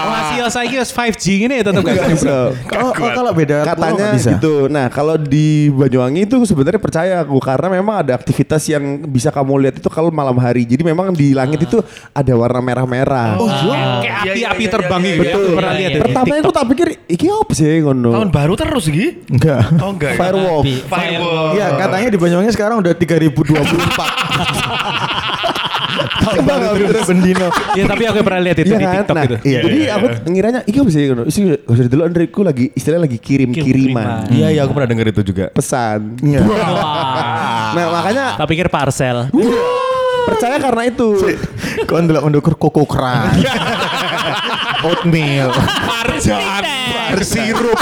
Masih 0.08 0.36
ya 0.40 0.48
saya 0.48 0.82
5G 0.84 1.26
ini 1.50 1.54
ya 1.60 1.64
tetap 1.66 1.84
Gak 1.84 2.08
bisa. 2.12 2.36
Kalau 2.68 2.92
oh, 2.92 2.94
kalau 2.94 3.32
beda 3.36 3.64
Katanya 3.68 3.94
nggak 3.96 4.16
bisa. 4.20 4.32
gitu. 4.38 4.56
Nah 4.72 4.88
kalau 4.92 5.16
di 5.20 5.72
Banyuwangi 5.72 6.28
itu 6.28 6.38
sebenarnya 6.48 6.82
percaya 6.82 7.14
aku 7.24 7.38
karena 7.40 7.68
memang 7.80 7.96
ada 8.06 8.14
aktivitas 8.16 8.64
yang 8.70 9.04
bisa 9.08 9.32
kamu 9.32 9.68
lihat 9.68 9.76
itu 9.80 9.90
kalau 9.92 10.12
malam 10.12 10.36
hari. 10.40 10.64
Jadi 10.64 10.84
memang 10.84 11.12
di 11.12 11.32
langit 11.36 11.64
itu 11.68 11.80
ada 12.12 12.34
warna 12.36 12.60
merah-merah. 12.64 13.40
Oh, 13.40 13.48
Kayak 13.48 14.32
api-api 14.32 14.66
terbang 14.68 15.02
gitu. 15.04 15.22
Betul. 15.24 15.48
Pernah 15.58 15.74
lihat. 15.76 15.92
Pertama 16.04 16.34
aku 16.38 16.52
tak 16.54 16.66
pikir 16.76 16.88
iki 17.08 17.26
apa 17.28 17.52
sih 17.56 17.68
ngono. 17.84 18.10
Tahun 18.14 18.30
baru 18.32 18.54
terus 18.56 18.86
Gi? 18.88 19.08
Enggak. 19.32 19.62
Oh 19.84 19.92
enggak. 19.96 20.12
ya? 20.16 20.20
Firewalk. 20.48 20.64
Firewalk. 20.88 21.52
Iya, 21.54 21.68
katanya 21.76 22.08
di 22.08 22.18
Banyuwangi 22.18 22.52
sekarang 22.52 22.76
udah 22.80 22.94
3024. 22.96 23.48
Tahun 25.98 26.44
baru 26.44 26.86
terus 26.92 27.08
bendino. 27.08 27.48
Iya 27.74 27.84
tapi 27.88 28.04
aku 28.06 28.20
pernah 28.22 28.42
lihat 28.44 28.58
itu 28.60 28.68
Iya 28.70 28.78
di 28.78 28.86
kan? 28.86 28.94
TikTok 29.00 29.16
Nah, 29.16 29.24
gitu. 29.24 29.36
Iya, 29.44 29.60
jadi 29.64 29.78
iya, 29.80 29.92
aku 29.96 30.06
ngiranya 30.28 30.60
iki 30.64 30.78
apa 30.78 30.90
sih 30.92 31.02
ngono. 31.08 31.24
Isi 31.26 31.40
usah 31.64 31.88
dulu 31.88 32.02
Andre 32.04 32.24
ku 32.28 32.42
lagi 32.44 32.66
istilahnya 32.72 33.08
lagi 33.08 33.18
kirim-kiriman. 33.18 34.28
Iya 34.30 34.48
iya 34.52 34.62
aku 34.64 34.76
pernah 34.76 34.90
denger 34.92 35.08
itu 35.10 35.22
juga. 35.26 35.46
Pesan. 35.52 36.20
Iya. 36.22 36.40
Nah, 37.68 37.92
makanya 37.92 38.40
Tak 38.40 38.48
pikir 38.48 38.72
parcel. 38.72 39.28
percaya 40.28 40.56
karena 40.58 40.88
itu. 40.88 41.20
Kau 41.84 42.00
ndelok 42.00 42.24
mendukur 42.26 42.54
koko 42.56 42.84
keran. 42.84 43.32
Oatmeal. 44.88 45.52
Bersirup. 47.12 47.76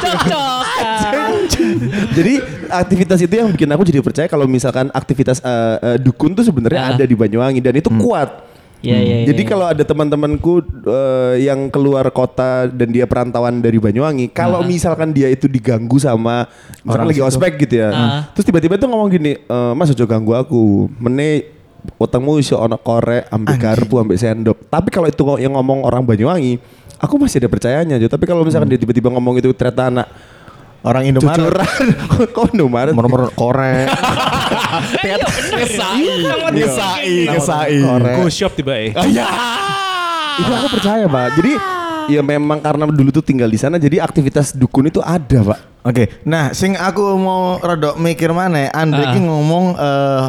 jadi 2.17 2.33
aktivitas 2.69 3.19
itu 3.19 3.33
yang 3.33 3.49
bikin 3.49 3.69
aku 3.69 3.83
jadi 3.83 3.99
percaya 3.99 4.27
kalau 4.27 4.45
misalkan 4.45 4.89
aktivitas 4.89 5.39
eh, 5.39 5.77
eh, 5.81 5.97
dukun 5.97 6.31
tuh 6.31 6.43
sebenarnya 6.43 6.81
Ah. 6.81 6.91
ada 6.93 7.03
di 7.03 7.13
Banyuwangi 7.13 7.59
dan 7.59 7.73
itu 7.73 7.89
kuat. 7.89 8.53
Iya, 8.79 9.01
iya, 9.01 9.17
Jadi 9.25 9.41
iya. 9.41 9.49
kalau 9.49 9.65
ada 9.65 9.81
teman-temanku 9.81 10.61
eh, 10.85 11.41
yang 11.41 11.73
keluar 11.73 12.05
kota 12.09 12.69
dan 12.69 12.93
dia 12.93 13.09
perantauan 13.09 13.57
dari 13.57 13.81
Banyuwangi, 13.81 14.29
kalau 14.29 14.61
misalkan 14.61 15.09
dia 15.09 15.25
itu 15.25 15.49
diganggu 15.49 15.97
sama 15.97 16.45
Orang 16.85 17.09
lagi 17.09 17.17
situ. 17.17 17.25
ospek 17.25 17.65
gitu 17.65 17.81
ya, 17.81 17.89
Ah. 17.89 18.21
terus 18.29 18.45
tiba-tiba 18.45 18.77
tuh 18.77 18.85
ngomong 18.85 19.09
gini, 19.09 19.41
e, 19.41 19.57
Mas 19.73 19.89
ojo 19.89 20.05
ganggu 20.05 20.37
aku, 20.37 20.85
mene 20.95 21.49
utangmu 21.97 22.37
iso 22.37 22.57
ono 22.57 22.77
korek, 22.77 23.25
ambek 23.29 23.57
garpu, 23.57 23.97
ambek 23.97 24.17
sendok. 24.17 24.69
Tapi 24.69 24.93
kalau 24.93 25.09
itu 25.09 25.23
yang 25.39 25.57
ngomong 25.57 25.81
orang 25.81 26.05
Banyuwangi, 26.05 26.61
aku 26.97 27.17
masih 27.17 27.41
ada 27.41 27.49
percayanya. 27.49 27.95
Jo. 27.97 28.05
Tapi 28.05 28.25
kalau 28.25 28.45
misalkan 28.45 28.69
dia 28.69 28.77
tiba-tiba 28.77 29.09
ngomong 29.09 29.37
itu 29.37 29.49
ternyata 29.51 29.89
anak 29.89 30.07
Orang 30.85 31.03
Indomaret. 31.09 31.41
cucuran, 31.41 31.85
kok 32.37 32.45
Indomaret? 32.53 32.93
Nomor 32.93 33.33
korek. 33.33 33.89
Ngesai. 35.57 36.05
Ngesai. 36.53 37.13
Ngesai. 37.25 37.77
Korek. 37.81 38.15
Go 38.21 38.29
shop 38.29 38.53
tiba 38.53 38.77
eh. 38.77 38.93
Itu 40.41 40.51
aku 40.51 40.67
percaya, 40.77 41.09
Pak. 41.09 41.27
Jadi 41.41 41.53
ya 42.05 42.21
memang 42.21 42.61
karena 42.61 42.85
dulu 42.85 43.09
tuh 43.09 43.25
tinggal 43.25 43.49
di 43.49 43.57
sana, 43.57 43.81
jadi 43.81 43.97
aktivitas 44.05 44.53
dukun 44.53 44.85
itu 44.85 45.01
ada, 45.01 45.41
Pak. 45.41 45.59
Oke, 45.85 46.21
nah 46.25 46.49
sing 46.53 46.77
aku 46.77 47.17
mau 47.17 47.57
rodok 47.61 47.97
mikir 47.97 48.33
mana? 48.33 48.69
Andre 48.73 49.05
Ah. 49.05 49.13
ki 49.13 49.21
ngomong 49.21 49.65
eh 49.77 50.23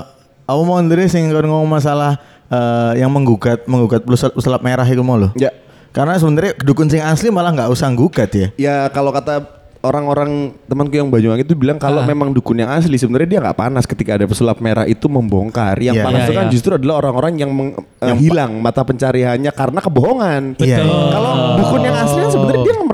aku 0.49 0.61
mau 0.65 0.77
Andre 0.77 1.09
sing 1.09 1.33
ngomong 1.33 1.69
masalah 1.69 2.17
eh, 2.49 3.01
yang 3.01 3.09
menggugat 3.13 3.65
menggugat 3.65 4.05
pesulap 4.09 4.61
merah 4.61 4.85
itu 4.85 5.01
mau 5.01 5.17
loh. 5.21 5.33
Ya. 5.37 5.53
Karena 5.97 6.21
sebenarnya 6.21 6.61
dukun 6.61 6.93
sing 6.93 7.01
asli 7.01 7.33
malah 7.33 7.57
nggak 7.57 7.73
usah 7.73 7.89
gugat 7.97 8.29
ya. 8.37 8.49
Ya 8.61 8.77
kalau 8.93 9.17
kata 9.17 9.56
orang-orang 9.87 10.31
temanku 10.65 10.93
yang 10.93 11.07
Banyuwangi 11.07 11.43
itu 11.43 11.55
bilang 11.55 11.77
kalau 11.77 12.01
Ah. 12.01 12.07
memang 12.07 12.31
dukun 12.31 12.57
yang 12.57 12.69
asli 12.69 12.95
sebenarnya 12.95 13.29
dia 13.29 13.41
nggak 13.41 13.57
panas 13.57 13.85
ketika 13.85 14.15
ada 14.15 14.25
pesulap 14.25 14.59
merah 14.59 14.85
itu 14.85 15.07
membongkar. 15.07 15.79
Yang 15.79 15.97
Iya. 15.97 16.05
panas 16.05 16.19
Iya, 16.19 16.25
itu 16.25 16.33
kan 16.35 16.45
iya. 16.45 16.53
justru 16.53 16.71
adalah 16.73 16.95
orang-orang 17.01 17.33
yang, 17.37 17.51
meng- 17.51 17.75
eh, 17.99 18.17
hilang 18.17 18.59
mata 18.59 18.83
pencariannya 18.83 19.51
karena 19.51 19.79
kebohongan. 19.79 20.43
Iya. 20.59 20.79
Kalau 20.85 21.33
dukun 21.57 21.81
yang 21.81 21.97
asli 21.97 22.16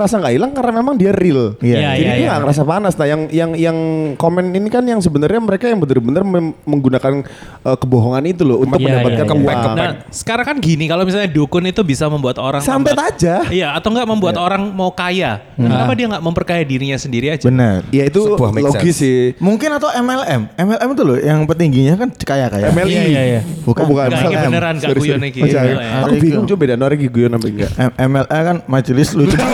merasa 0.03 0.19
nggak 0.19 0.33
hilang 0.35 0.51
karena 0.51 0.71
memang 0.75 0.95
dia 0.99 1.15
real. 1.15 1.55
Iya. 1.63 1.77
Iya, 1.79 1.89
Jadi 1.95 2.03
iya, 2.03 2.11
dia 2.11 2.19
iya. 2.19 2.27
nggak 2.27 2.41
ngerasa 2.43 2.63
panas. 2.67 2.93
Nah 2.99 3.07
yang 3.07 3.21
yang 3.31 3.51
yang 3.55 3.77
komen 4.19 4.51
ini 4.51 4.67
kan 4.67 4.83
yang 4.83 4.99
sebenarnya 4.99 5.39
mereka 5.39 5.71
yang 5.71 5.79
benar-benar 5.79 6.27
menggunakan 6.67 7.23
eh, 7.63 7.77
kebohongan 7.79 8.23
itu 8.27 8.43
loh 8.43 8.59
untuk 8.59 8.75
Iya, 8.75 8.99
mendapatkan 8.99 9.23
iya, 9.23 9.31
iya. 9.31 9.47
uang. 9.47 9.75
Nah, 9.79 9.91
sekarang 10.11 10.45
kan 10.45 10.57
gini, 10.59 10.85
kalau 10.85 11.07
misalnya 11.07 11.31
dukun 11.31 11.63
itu 11.63 11.79
bisa 11.81 12.11
membuat 12.11 12.35
orang 12.35 12.59
Santet 12.59 12.91
tambah- 12.99 13.15
aja. 13.15 13.35
Iya, 13.47 13.71
atau 13.71 13.95
enggak 13.95 14.07
membuat 14.11 14.35
orang 14.35 14.67
mau 14.75 14.91
kaya. 14.91 15.39
Kenapa 15.55 15.95
dia 15.95 16.05
enggak 16.11 16.23
memperkaya 16.23 16.63
dirinya 16.67 16.99
sendiri 16.99 17.31
aja? 17.31 17.47
Benar. 17.47 17.87
Ya 17.89 18.03
itu 18.03 18.19
Sebuah 18.19 18.51
logis 18.51 18.91
sense. 18.91 19.07
sih. 19.07 19.19
Mungkin 19.39 19.71
atau 19.71 19.87
MLM. 19.87 20.51
MLM 20.59 20.89
itu 20.91 21.03
loh 21.07 21.17
yang 21.17 21.47
petingginya 21.47 21.95
kan 21.95 22.11
kaya 22.11 22.51
kaya. 22.51 22.67
MLI. 22.75 22.91
Iya, 22.91 23.03
iya, 23.07 23.21
iya. 23.23 23.41
Bukan. 23.63 23.83
Oh, 23.85 23.87
bukan. 23.87 24.11
Enggak, 24.11 24.19
ini 24.19 24.35
MLM. 24.35 24.49
beneran 24.51 24.73
enggak 24.75 24.89
Sorry, 24.91 24.99
guyon 24.99 25.23
iki. 25.23 25.39
Oh. 25.39 25.47
Iya, 25.47 25.61
iya. 25.63 25.77
Aku 26.03 26.15
bingung 26.19 26.45
coba 26.49 26.59
beda 26.59 26.73
orang 26.75 26.99
guyon 26.99 27.31
apa 27.31 27.47
enggak. 27.47 27.71
MLM 27.95 28.41
kan 28.43 28.57
majelis 28.67 29.09
lucu. 29.15 29.37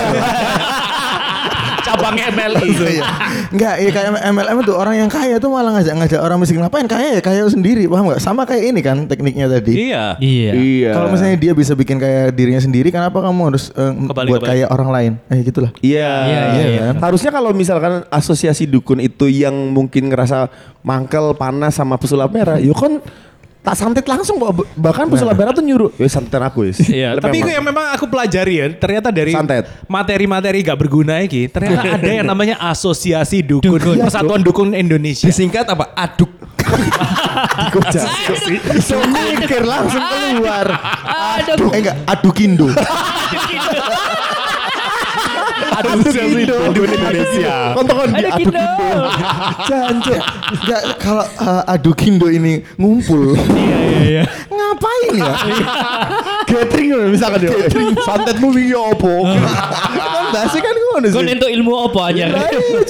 Cabang 2.16 2.50
MLI 2.50 2.66
itu. 2.66 2.84
Enggak, 3.54 3.74
iya 3.82 3.90
kayak 3.90 4.08
MLM 4.30 4.56
itu 4.62 4.72
orang 4.74 4.94
yang 4.98 5.10
kaya 5.10 5.36
tuh 5.38 5.50
malah 5.50 5.70
ngajak-ngajak 5.78 6.20
orang 6.20 6.38
miskin 6.40 6.60
ngapain 6.62 6.86
kaya 6.86 7.18
ya 7.18 7.22
kaya 7.22 7.42
sendiri, 7.46 7.86
paham 7.86 8.10
nggak? 8.10 8.20
Sama 8.22 8.42
kayak 8.44 8.64
ini 8.74 8.80
kan 8.82 9.06
tekniknya 9.06 9.46
tadi. 9.46 9.90
Iya. 9.90 10.16
Iya. 10.18 10.50
Iya. 10.54 10.90
Kalau 10.96 11.08
misalnya 11.12 11.36
dia 11.38 11.52
bisa 11.54 11.72
bikin 11.78 11.96
kaya 12.00 12.30
dirinya 12.34 12.60
sendiri, 12.60 12.88
kenapa 12.90 13.20
kamu 13.20 13.40
harus 13.54 13.70
Kebalik, 13.70 14.10
buat 14.10 14.42
kebalik. 14.42 14.50
kaya 14.50 14.64
orang 14.70 14.90
lain? 14.90 15.12
Eh 15.30 15.40
gitulah. 15.42 15.70
Iya. 15.80 16.10
Iya, 16.26 16.42
iya, 16.54 16.64
iya. 16.66 16.80
kan? 16.90 16.94
Harusnya 17.10 17.30
kalau 17.30 17.50
misalkan 17.54 18.04
asosiasi 18.08 18.66
dukun 18.66 18.98
itu 19.00 19.30
yang 19.30 19.54
mungkin 19.70 20.10
ngerasa 20.10 20.50
mangkel 20.80 21.36
panas 21.36 21.76
sama 21.76 22.00
pesulap 22.00 22.32
merah, 22.32 22.56
yuk 22.56 22.76
kan 22.76 23.02
tak 23.60 23.76
santet 23.76 24.08
langsung 24.08 24.40
bahkan 24.72 25.04
pesulap 25.04 25.36
merah 25.36 25.52
tuh 25.52 25.60
nyuruh, 25.60 25.92
ya 26.00 26.08
santetan 26.08 26.48
aku 26.48 26.64
wis. 26.64 26.80
Iya, 26.88 27.12
tapi 27.20 27.44
itu 27.44 27.52
yang 27.52 27.60
memang 27.60 27.92
aku 27.92 28.08
pelajari 28.08 28.56
ya, 28.56 28.66
ternyata 28.72 29.12
dari 29.12 29.36
Santet. 29.36 29.68
materi-materi 29.84 30.64
gak 30.64 30.80
berguna 30.80 31.20
iki, 31.20 31.44
ternyata 31.52 32.00
ada 32.00 32.08
yang 32.08 32.24
namanya 32.32 32.56
asosiasi 32.56 33.44
dukun, 33.44 34.00
Persatuan 34.00 34.40
Dukun 34.40 34.72
Indonesia. 34.72 35.28
Disingkat 35.28 35.68
apa? 35.68 35.92
Aduk. 35.92 36.32
Iso 38.80 38.96
mikir 39.06 39.62
langsung 39.64 40.02
keluar. 40.02 40.66
Aduh. 41.40 41.70
Eh 41.72 41.80
enggak, 41.84 41.96
adu 45.84 46.10
kindo. 46.12 46.56
Dukun 46.74 46.90
Indonesia. 46.92 47.54
Kontokan 47.76 48.08
di 48.12 48.14
Ada 48.20 48.28
adu 48.28 48.38
Kindo. 48.38 48.66
Jancuk. 49.68 50.20
Enggak 50.50 50.82
kalau 51.00 51.26
eh, 51.26 51.62
adu 51.72 51.90
kindo 51.96 52.26
ini 52.28 52.60
ngumpul. 52.76 53.34
Iya 53.36 53.78
iya 53.80 54.00
iya. 54.04 54.22
Ngapain 54.50 55.12
ya? 55.16 55.32
Gathering 56.48 56.88
misalkan 57.10 57.40
ya. 57.48 57.50
Santetmu 58.04 58.52
wingi 58.52 58.76
opo? 58.76 59.24
Bahasnya 60.30 60.60
kan 60.62 60.74
ngono 60.74 61.06
Kau 61.10 61.20
sih. 61.20 61.26
nentuk 61.26 61.50
ilmu 61.50 61.72
apa 61.76 62.00
aja? 62.10 62.24
Lah, 62.30 62.46
iya, 62.46 62.80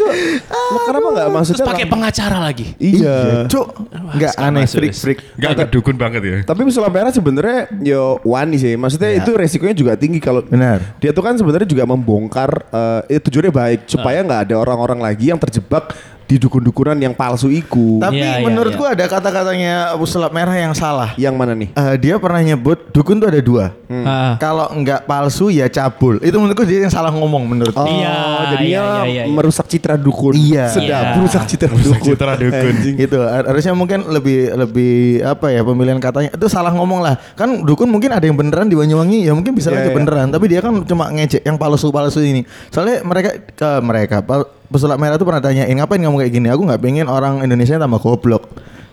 Kenapa 0.86 1.08
enggak 1.12 1.28
maksudnya? 1.32 1.64
Pakai 1.66 1.86
pengacara 1.88 2.38
lagi. 2.40 2.66
Iya. 2.76 3.46
Cuk. 3.48 3.66
Enggak 3.90 4.32
aneh 4.36 4.64
freak 4.66 4.94
freak. 4.94 5.18
Gak 5.36 5.52
ke 5.56 5.64
dukun 5.72 5.96
banget 5.96 6.22
ya. 6.22 6.36
Tapi 6.44 6.60
pesulap 6.66 6.92
merah 6.92 7.12
sebenarnya 7.12 7.70
yo 7.80 8.18
wani 8.22 8.56
sih. 8.60 8.74
Maksudnya 8.74 9.16
itu 9.16 9.30
resikonya 9.32 9.74
juga 9.76 9.92
tinggi 9.96 10.18
kalau 10.18 10.42
Benar. 10.42 10.98
Dia 10.98 11.14
tuh 11.14 11.22
kan 11.22 11.38
sebenarnya 11.38 11.68
juga 11.68 11.86
membongkar 11.86 12.50
eh 12.70 13.16
itu 13.16 13.30
tujuannya 13.30 13.52
baik 13.54 13.80
supaya 13.86 14.26
nggak 14.26 14.50
ada 14.50 14.54
orang-orang 14.58 14.98
lagi 14.98 15.30
yang 15.30 15.38
terjebak 15.38 15.94
di 16.26 16.38
dukun-dukunan 16.38 16.94
yang 16.94 17.10
palsu 17.10 17.50
iku. 17.50 17.98
Tapi 17.98 18.22
Iya, 18.22 18.38
iya, 18.38 18.46
menurutku 18.46 18.86
ada 18.86 19.02
kata-katanya 19.06 19.98
pesulap 19.98 20.30
merah 20.30 20.54
yang 20.54 20.74
salah. 20.74 21.14
Yang 21.14 21.34
mana 21.34 21.52
nih? 21.54 21.74
Eh, 21.74 21.94
dia 21.98 22.22
pernah 22.22 22.38
nyebut 22.38 22.90
dukun 22.90 23.18
tuh 23.22 23.30
ada 23.30 23.42
dua. 23.42 23.74
Ah. 23.90 24.34
Kalau 24.38 24.70
enggak 24.74 25.06
palsu 25.06 25.50
ya 25.50 25.70
cabul. 25.70 26.18
Itu 26.22 26.38
menurutku 26.42 26.66
dia 26.66 26.86
yang 26.86 26.94
salah 26.94 27.10
ngomong 27.10 27.29
menurutku. 27.38 27.78
Oh, 27.78 27.86
Iya, 27.86 28.16
jadinya 28.50 28.66
iya, 28.66 28.84
iya, 29.06 29.22
iya. 29.22 29.24
merusak 29.30 29.70
citra 29.70 29.94
dukun. 29.94 30.34
Iya. 30.34 30.66
Sedap, 30.66 30.88
Iya. 31.04 31.14
merusak 31.14 31.44
citra 31.46 31.70
dukun. 31.70 32.02
citra 32.02 32.32
dukun. 32.34 32.74
Gitu. 32.98 33.18
Har- 33.20 33.46
Harusnya 33.46 33.74
mungkin 33.76 34.08
lebih 34.08 34.50
lebih 34.56 34.94
apa 35.22 35.52
ya 35.52 35.60
pemilihan 35.60 36.00
katanya 36.00 36.32
itu 36.32 36.46
salah 36.48 36.72
ngomong 36.72 37.04
lah. 37.04 37.14
Kan 37.36 37.62
dukun 37.62 37.86
mungkin 37.86 38.10
ada 38.10 38.24
yang 38.24 38.34
beneran 38.34 38.66
di 38.66 38.74
Banyuwangi 38.74 39.28
ya 39.28 39.36
mungkin 39.36 39.52
bisa 39.52 39.70
Iya, 39.70 39.86
aja 39.86 39.90
iya. 39.92 39.96
beneran. 39.96 40.26
Tapi 40.32 40.44
dia 40.48 40.58
kan 40.58 40.72
cuma 40.82 41.12
ngejek 41.12 41.44
yang 41.44 41.54
palsu-palsu 41.54 42.24
ini. 42.24 42.42
Soalnya 42.72 43.04
mereka 43.04 43.30
ke 43.36 43.70
mereka 43.84 44.24
pesulap 44.66 44.96
merah 44.96 45.20
tuh 45.20 45.28
pernah 45.28 45.42
tanyain 45.42 45.74
ngapain 45.76 46.00
kamu 46.00 46.16
kayak 46.16 46.32
gini? 46.32 46.48
Aku 46.48 46.64
nggak 46.64 46.80
pengen 46.80 47.06
orang 47.06 47.44
Indonesia 47.44 47.76
tambah 47.76 48.00
goblok. 48.00 48.48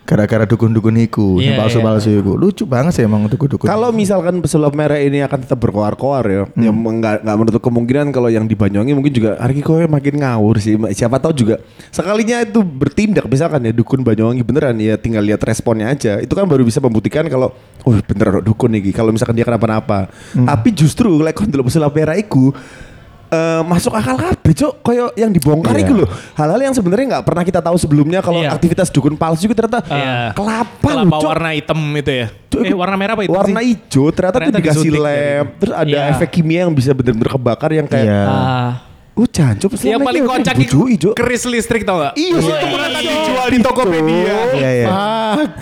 Gara-gara 0.08 0.48
dukun-dukun 0.48 0.96
iku, 1.04 1.44
yang 1.44 1.60
Iya, 1.60 1.68
palsu-palsu 1.68 2.08
iku. 2.24 2.40
Lucu 2.40 2.64
banget 2.64 2.96
sih 2.96 3.04
emang 3.04 3.28
dukun-dukun. 3.28 3.68
Kalau 3.68 3.92
misalkan 3.92 4.40
pesulap 4.40 4.72
merah 4.72 4.96
ini 4.96 5.20
akan 5.20 5.44
tetap 5.44 5.60
berkoar-koar 5.60 6.24
ya, 6.24 6.44
yang 6.56 6.72
nggak 6.80 7.28
nggak 7.28 7.36
menutup 7.36 7.60
kemungkinan 7.60 8.16
kalau 8.16 8.32
yang 8.32 8.48
di 8.48 8.56
Banyuwangi 8.56 8.96
mungkin 8.96 9.12
juga 9.12 9.36
hari 9.36 9.60
kok 9.60 9.84
makin 9.92 10.24
ngawur 10.24 10.64
sih. 10.64 10.80
Siapa 10.96 11.20
tahu 11.20 11.36
juga 11.36 11.60
sekalinya 11.92 12.40
itu 12.40 12.64
bertindak 12.64 13.28
misalkan 13.28 13.68
ya 13.68 13.76
dukun 13.76 14.08
Banyuwangi 14.08 14.48
beneran 14.48 14.80
ya 14.80 14.96
tinggal 14.96 15.28
lihat 15.28 15.44
responnya 15.44 15.92
aja. 15.92 16.24
Itu 16.24 16.40
kan 16.40 16.48
baru 16.48 16.64
bisa 16.64 16.80
membuktikan 16.80 17.28
kalau 17.28 17.52
oh 17.84 18.00
bener 18.08 18.40
ada 18.40 18.42
dukun 18.42 18.72
nih. 18.72 18.96
Kalau 18.96 19.12
misalkan 19.12 19.36
dia 19.36 19.44
kenapa-napa. 19.44 20.08
Tapi 20.32 20.72
justru 20.72 21.12
lek 21.20 21.36
like, 21.36 21.68
pesulap 21.68 21.92
merah 21.92 22.16
iku 22.16 22.56
eh, 23.27 23.62
masuk 23.62 23.91
akal 23.91 24.15
kabeh 24.15 24.53
cok 24.53 24.74
koyo 24.79 25.05
yang 25.13 25.29
dibongkar 25.29 25.74
Iya. 25.74 25.84
itu 25.84 25.93
loh 25.93 26.07
hal-hal 26.34 26.60
yang 26.62 26.72
sebenarnya 26.72 27.05
nggak 27.10 27.24
pernah 27.24 27.43
kita 27.43 27.60
tahu 27.60 27.75
sebelumnya 27.75 28.19
kalau 28.19 28.39
Iya. 28.39 28.51
aktivitas 28.51 28.88
dukun 28.88 29.13
palsu 29.13 29.46
itu 29.46 29.53
ternyata 29.53 29.84
Iya. 29.86 30.31
kelapa, 30.31 30.79
Kelapa 30.79 31.17
Cok. 31.17 31.29
warna 31.29 31.50
hitam 31.51 31.79
itu 31.93 32.12
ya. 32.13 32.27
Tuh, 32.48 32.63
Eh 32.63 32.72
warna 32.72 32.96
merah 32.96 33.13
apa 33.13 33.22
itu 33.22 33.29
warna 33.29 33.60
sih? 33.60 33.75
hijau 33.75 34.07
ternyata, 34.10 34.36
Ternyata 34.39 34.53
tuh 34.53 34.62
dikasih 34.63 34.89
lem 34.93 35.46
terus 35.57 35.74
ada 35.74 35.88
Iya. 35.89 36.12
efek 36.12 36.29
kimia 36.31 36.60
yang 36.63 36.72
bisa 36.72 36.91
bener-bener 36.91 37.27
kebakar 37.29 37.69
yang 37.69 37.86
kayak 37.86 38.07
Iya. 38.07 38.24
Ah. 38.24 38.72
oh 39.13 39.25
jancuk 39.25 39.74
Yang 39.75 40.00
paling 40.00 40.24
kocak 40.24 40.55
itu 40.55 40.79
itu 40.88 41.10
keris 41.12 41.43
listrik 41.43 41.81
tau 41.81 41.98
gak? 42.00 42.13
iya 42.15 42.38
itu 42.38 42.48
pernah 42.67 42.86
tadi 42.88 43.07
dijual 43.07 43.48
di 43.50 43.60
Tokopedia. 43.60 44.36
Iya 44.53 44.69
iya. 44.72 44.88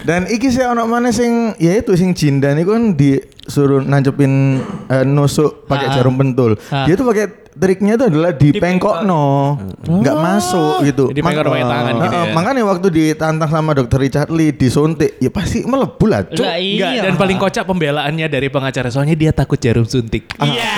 Dan 0.04 0.22
iki 0.28 0.48
sih 0.48 0.62
ono 0.62 0.84
mana 0.84 1.10
sing 1.10 1.56
ya 1.56 1.72
itu 1.74 1.96
sing 1.96 2.12
jindan 2.12 2.56
itu 2.56 2.70
kan 2.70 2.84
disuruh 2.94 3.80
nancepin 3.80 4.60
eh, 4.86 5.04
nusuk 5.04 5.66
pakai 5.66 5.88
Ah. 5.88 5.94
jarum 5.94 6.14
pentul. 6.14 6.60
Ah. 6.68 6.84
Dia 6.84 6.94
tuh 6.94 7.08
pakai 7.08 7.45
triknya 7.56 7.96
itu 7.96 8.06
adalah 8.12 8.32
dipengkok 8.36 9.08
no, 9.08 9.56
nggak 9.82 10.16
masuk 10.16 10.84
gitu. 10.84 11.04
Jadi 11.10 11.24
pengkok 11.24 11.48
pakai 11.48 11.64
tangan 11.64 11.94
Eh, 11.96 12.04
gitu 12.04 12.16
eh, 12.16 12.26
ya. 12.28 12.34
Makanya 12.36 12.62
waktu 12.68 12.88
ditantang 12.92 13.50
sama 13.50 13.72
dokter 13.72 13.98
Richard 13.98 14.30
Lee 14.30 14.52
disuntik, 14.52 15.16
ya 15.18 15.32
pasti 15.32 15.64
melebu 15.64 16.06
lah. 16.06 16.28
Cuk. 16.28 16.44
Lah 16.44 16.60
Enggak, 16.60 16.92
iya. 16.92 17.02
dan 17.02 17.16
paling 17.16 17.38
kocak 17.40 17.64
pembelaannya 17.64 18.28
dari 18.28 18.48
pengacara 18.52 18.92
soalnya 18.92 19.16
dia 19.16 19.32
takut 19.32 19.56
jarum 19.56 19.88
suntik. 19.88 20.28
Iya. 20.36 20.72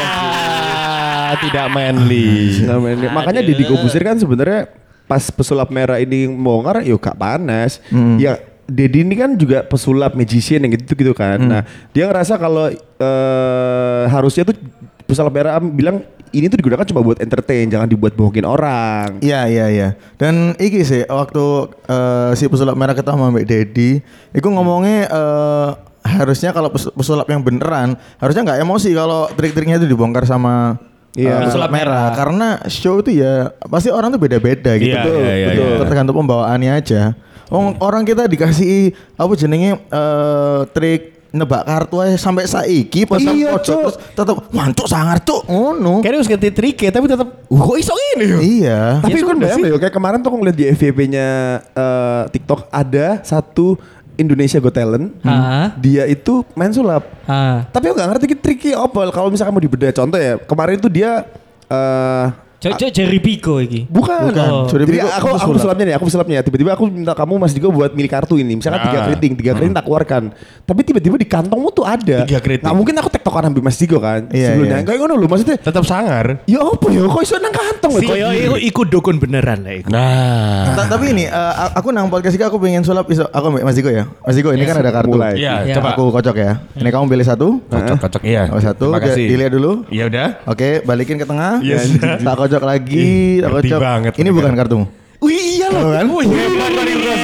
Tidak 1.38 1.68
manly. 1.68 2.30
Nah, 2.68 2.78
men- 2.80 3.12
makanya 3.12 3.42
Deddy 3.44 3.64
Kobusir 3.66 4.02
kan 4.02 4.16
sebenarnya 4.16 4.72
pas 5.08 5.24
pesulap 5.32 5.72
merah 5.72 5.98
ini 5.98 6.28
bongkar 6.28 6.84
yuk 6.84 7.00
gak 7.00 7.16
panas 7.16 7.80
ya 8.20 8.36
Deddy 8.68 9.08
ini 9.08 9.16
kan 9.16 9.40
juga 9.40 9.64
pesulap 9.64 10.12
magician 10.20 10.68
yang 10.68 10.76
gitu 10.76 11.00
gitu 11.00 11.14
kan 11.16 11.40
nah 11.40 11.62
dia 11.96 12.12
ngerasa 12.12 12.36
kalau 12.36 12.68
eh, 12.68 14.04
harusnya 14.12 14.44
tuh 14.44 14.60
pesulap 15.08 15.32
merah 15.32 15.56
bilang 15.64 16.04
ini 16.32 16.48
tuh 16.48 16.58
digunakan 16.58 16.84
cuma 16.84 17.00
buat 17.00 17.18
entertain 17.18 17.66
jangan 17.66 17.86
dibuat 17.86 18.14
bohongin 18.14 18.44
orang 18.44 19.20
Iya 19.20 19.46
iya 19.46 19.66
iya. 19.68 19.88
Dan 20.16 20.56
iki 20.56 20.82
sih 20.82 21.04
waktu 21.04 21.46
eh, 21.84 22.32
si 22.34 22.46
pesulap 22.46 22.74
merah 22.74 22.92
ketemu 22.92 23.16
sama 23.18 23.32
Mbak 23.32 23.46
Dedi, 23.46 24.00
iku 24.32 24.48
ngomongnya 24.48 25.06
eh, 25.06 25.70
harusnya 26.08 26.52
kalau 26.52 26.70
pes- 26.70 26.90
pesulap 26.90 27.28
yang 27.28 27.42
beneran 27.42 27.94
harusnya 28.16 28.46
nggak 28.46 28.60
emosi 28.62 28.90
kalau 28.92 29.28
trik-triknya 29.34 29.76
itu 29.76 29.88
dibongkar 29.88 30.24
sama 30.24 30.80
Iya. 31.12 31.34
eh, 31.34 31.50
pesulap 31.50 31.74
merah 31.74 32.14
karena 32.14 32.62
show 32.68 33.02
itu 33.02 33.18
ya 33.18 33.50
pasti 33.66 33.90
orang 33.90 34.14
tuh 34.14 34.22
beda-beda 34.22 34.78
gitu. 34.78 34.94
Iya, 34.94 35.18
iya, 35.18 35.34
iya, 35.34 35.48
Betul. 35.50 35.70
iya. 35.74 35.80
Tergantung 35.84 36.16
pembawaannya 36.16 36.72
aja. 36.78 37.02
Oh, 37.50 37.74
orang 37.80 38.04
kita 38.04 38.28
dikasih 38.28 38.92
apa 39.18 39.34
jenenge 39.34 39.82
eh, 39.82 40.60
trik 40.78 41.17
nebak 41.28 41.64
kartu 41.64 42.00
aja 42.00 42.16
sampai 42.16 42.48
saiki 42.48 43.04
pas 43.04 43.20
Iya, 43.20 43.52
pojok 43.52 43.64
Cuk. 43.64 43.80
terus 43.84 43.96
tetep 44.16 44.36
mantuk 44.50 44.88
sangar 44.88 45.20
tuh 45.20 45.44
ngono. 45.46 46.00
Kayaknya 46.00 46.18
harus 46.20 46.32
ganti 46.32 46.50
trik 46.50 46.78
ya, 46.80 46.90
tapi 46.90 47.06
tetap 47.06 47.28
uh, 47.28 47.62
kok 47.62 47.78
iso 47.78 47.94
ini 48.16 48.26
ya? 48.26 48.38
Iya. 48.40 48.80
Tapi 49.04 49.12
Ya 49.12 49.20
kan 49.20 49.24
sudah 49.28 49.38
bayang 49.38 49.60
ya, 49.60 49.78
kayak 49.78 49.94
kemarin 49.94 50.18
tuh 50.24 50.30
aku 50.32 50.38
ngeliat 50.40 50.58
di 50.58 50.66
FYP-nya 50.72 51.28
eh, 51.68 52.22
TikTok 52.32 52.72
ada 52.72 53.20
satu 53.22 53.76
Indonesia 54.16 54.58
Got 54.58 54.74
Talent. 54.74 55.13
Ah. 55.22 55.76
Dia 55.78 56.10
itu 56.10 56.42
main 56.54 56.74
sulap. 56.74 57.06
Ah. 57.30 57.68
Tapi 57.70 57.92
aku 57.92 58.02
gak 58.02 58.10
ngerti 58.18 58.26
triknya 58.34 58.82
apa. 58.82 59.13
Kalau 59.13 59.30
misalkan 59.30 59.54
mau 59.54 59.62
dibedah 59.62 59.94
contoh 59.94 60.18
ya, 60.18 60.42
kemarin 60.42 60.78
tuh 60.82 60.90
dia 60.90 61.28
eh 61.68 62.26
Cocok 62.58 62.89
Jerry 62.89 63.20
Pico 63.20 63.62
iki. 63.62 63.86
Bukan. 63.86 64.34
Bukan. 64.34 64.50
Jadi 64.67 64.84
Jadi 64.89 65.00
aku 65.04 65.28
aku 65.32 65.50
pesulapnya 65.54 65.86
nih, 65.86 65.96
aku 65.96 66.06
pesulapnya. 66.06 66.38
Tiba-tiba 66.41 66.74
aku 66.74 66.84
minta 66.88 67.13
kamu 67.13 67.38
Mas 67.38 67.54
Diko 67.54 67.70
buat 67.70 67.93
milih 67.93 68.10
kartu 68.10 68.36
ini. 68.36 68.58
Misalkan 68.58 68.82
tiga 68.82 68.98
Ah. 68.98 69.06
keriting, 69.06 69.34
tiga 69.36 69.52
keriting 69.54 69.72
tak 69.72 69.86
keluarkan. 69.86 70.34
Tapi 70.65 70.82
tiba-tiba 70.82 71.15
di 71.15 71.28
kantongmu 71.28 71.70
tuh 71.70 71.86
ada. 71.86 72.26
Tiga 72.26 72.39
keriting. 72.39 72.65
Nggak 72.65 72.74
mungkin 72.76 72.96
aku 72.98 73.10
tektokan 73.12 73.43
ambil 73.46 73.62
Mas 73.62 73.78
Diko 73.78 73.98
kan. 74.00 74.26
Iya, 74.28 74.58
Sebelumnya. 74.58 74.74
iya. 74.76 74.86
Kayak 74.86 75.00
ngono 75.00 75.13
loh 75.15 75.28
maksudnya. 75.28 75.58
Tetap 75.60 75.84
sangar. 75.86 76.26
Ya 76.43 76.60
apa 76.60 76.86
ya? 76.88 77.02
Kok 77.04 77.22
iso 77.22 77.36
nang 77.38 77.54
kantong? 77.54 77.91
Si 77.96 78.06
Koyo 78.06 78.28
iku 78.34 78.56
iku 78.58 78.82
dukun 78.84 79.15
beneran 79.17 79.62
lah 79.62 79.74
iku. 79.76 79.89
Nah. 79.93 80.74
Ta- 80.74 80.89
tapi 80.89 81.06
ini 81.12 81.24
eh, 81.24 81.54
aku 81.72 81.93
nang 81.93 82.10
podcast 82.10 82.34
ini 82.34 82.43
aku 82.43 82.58
pengen 82.58 82.82
sulap 82.82 83.06
iso 83.08 83.26
aku 83.28 83.46
ambil 83.48 83.63
Mas 83.63 83.78
Diko 83.78 83.89
ya. 83.89 84.10
Mas 84.26 84.34
Diko 84.34 84.50
ini 84.50 84.65
kan 84.65 84.82
ada 84.82 84.89
kartu. 84.91 85.13
mulai. 85.13 85.38
Iya, 85.38 85.54
Iya. 85.63 85.76
coba. 85.78 85.93
Aku 85.93 86.10
kocok 86.10 86.36
ya. 86.36 86.52
Ini 86.74 86.89
kamu 86.89 87.06
pilih 87.08 87.22
satu. 87.24 87.48
Kocok, 87.63 87.98
kocok. 88.00 88.22
Iya. 88.24 88.50
Oh, 88.50 88.58
satu. 88.58 88.89
Terima 88.89 88.98
kasih. 89.00 89.24
Di- 89.24 89.30
Dilihat 89.30 89.52
dulu. 89.54 89.72
Iya 89.88 90.04
udah. 90.10 90.28
Oke, 90.48 90.82
balikin 90.82 91.22
ke 91.22 91.30
tengah. 91.30 91.62
Yes. 91.62 91.93
Tak 92.02 92.34
kocok 92.48 92.64
lagi, 92.64 93.44
tak 93.44 93.50
ngerti 93.52 93.68
kocok. 93.68 93.82
banget 93.84 94.14
ini 94.16 94.30
bukan 94.32 94.54
kartumu. 94.56 94.86
Wih 95.20 95.60
iya 95.60 95.68
loh. 95.68 95.92
kan? 95.92 96.06
Wih, 96.08 96.28
hebat 96.32 96.72
Bang 96.72 96.88
Ibras. 96.88 97.22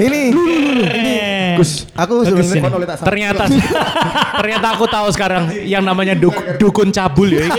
Ini. 0.00 0.22
Eh. 0.86 1.54
Gus, 1.60 1.84
aku 1.92 2.24
sebenarnya 2.24 2.96
Ternyata 3.00 3.44
ternyata 4.40 4.66
aku 4.72 4.84
tahu 4.88 5.08
sekarang 5.12 5.52
yang 5.64 5.84
namanya 5.84 6.16
duk- 6.16 6.56
dukun 6.56 6.88
cabul 6.88 7.28
ya. 7.28 7.44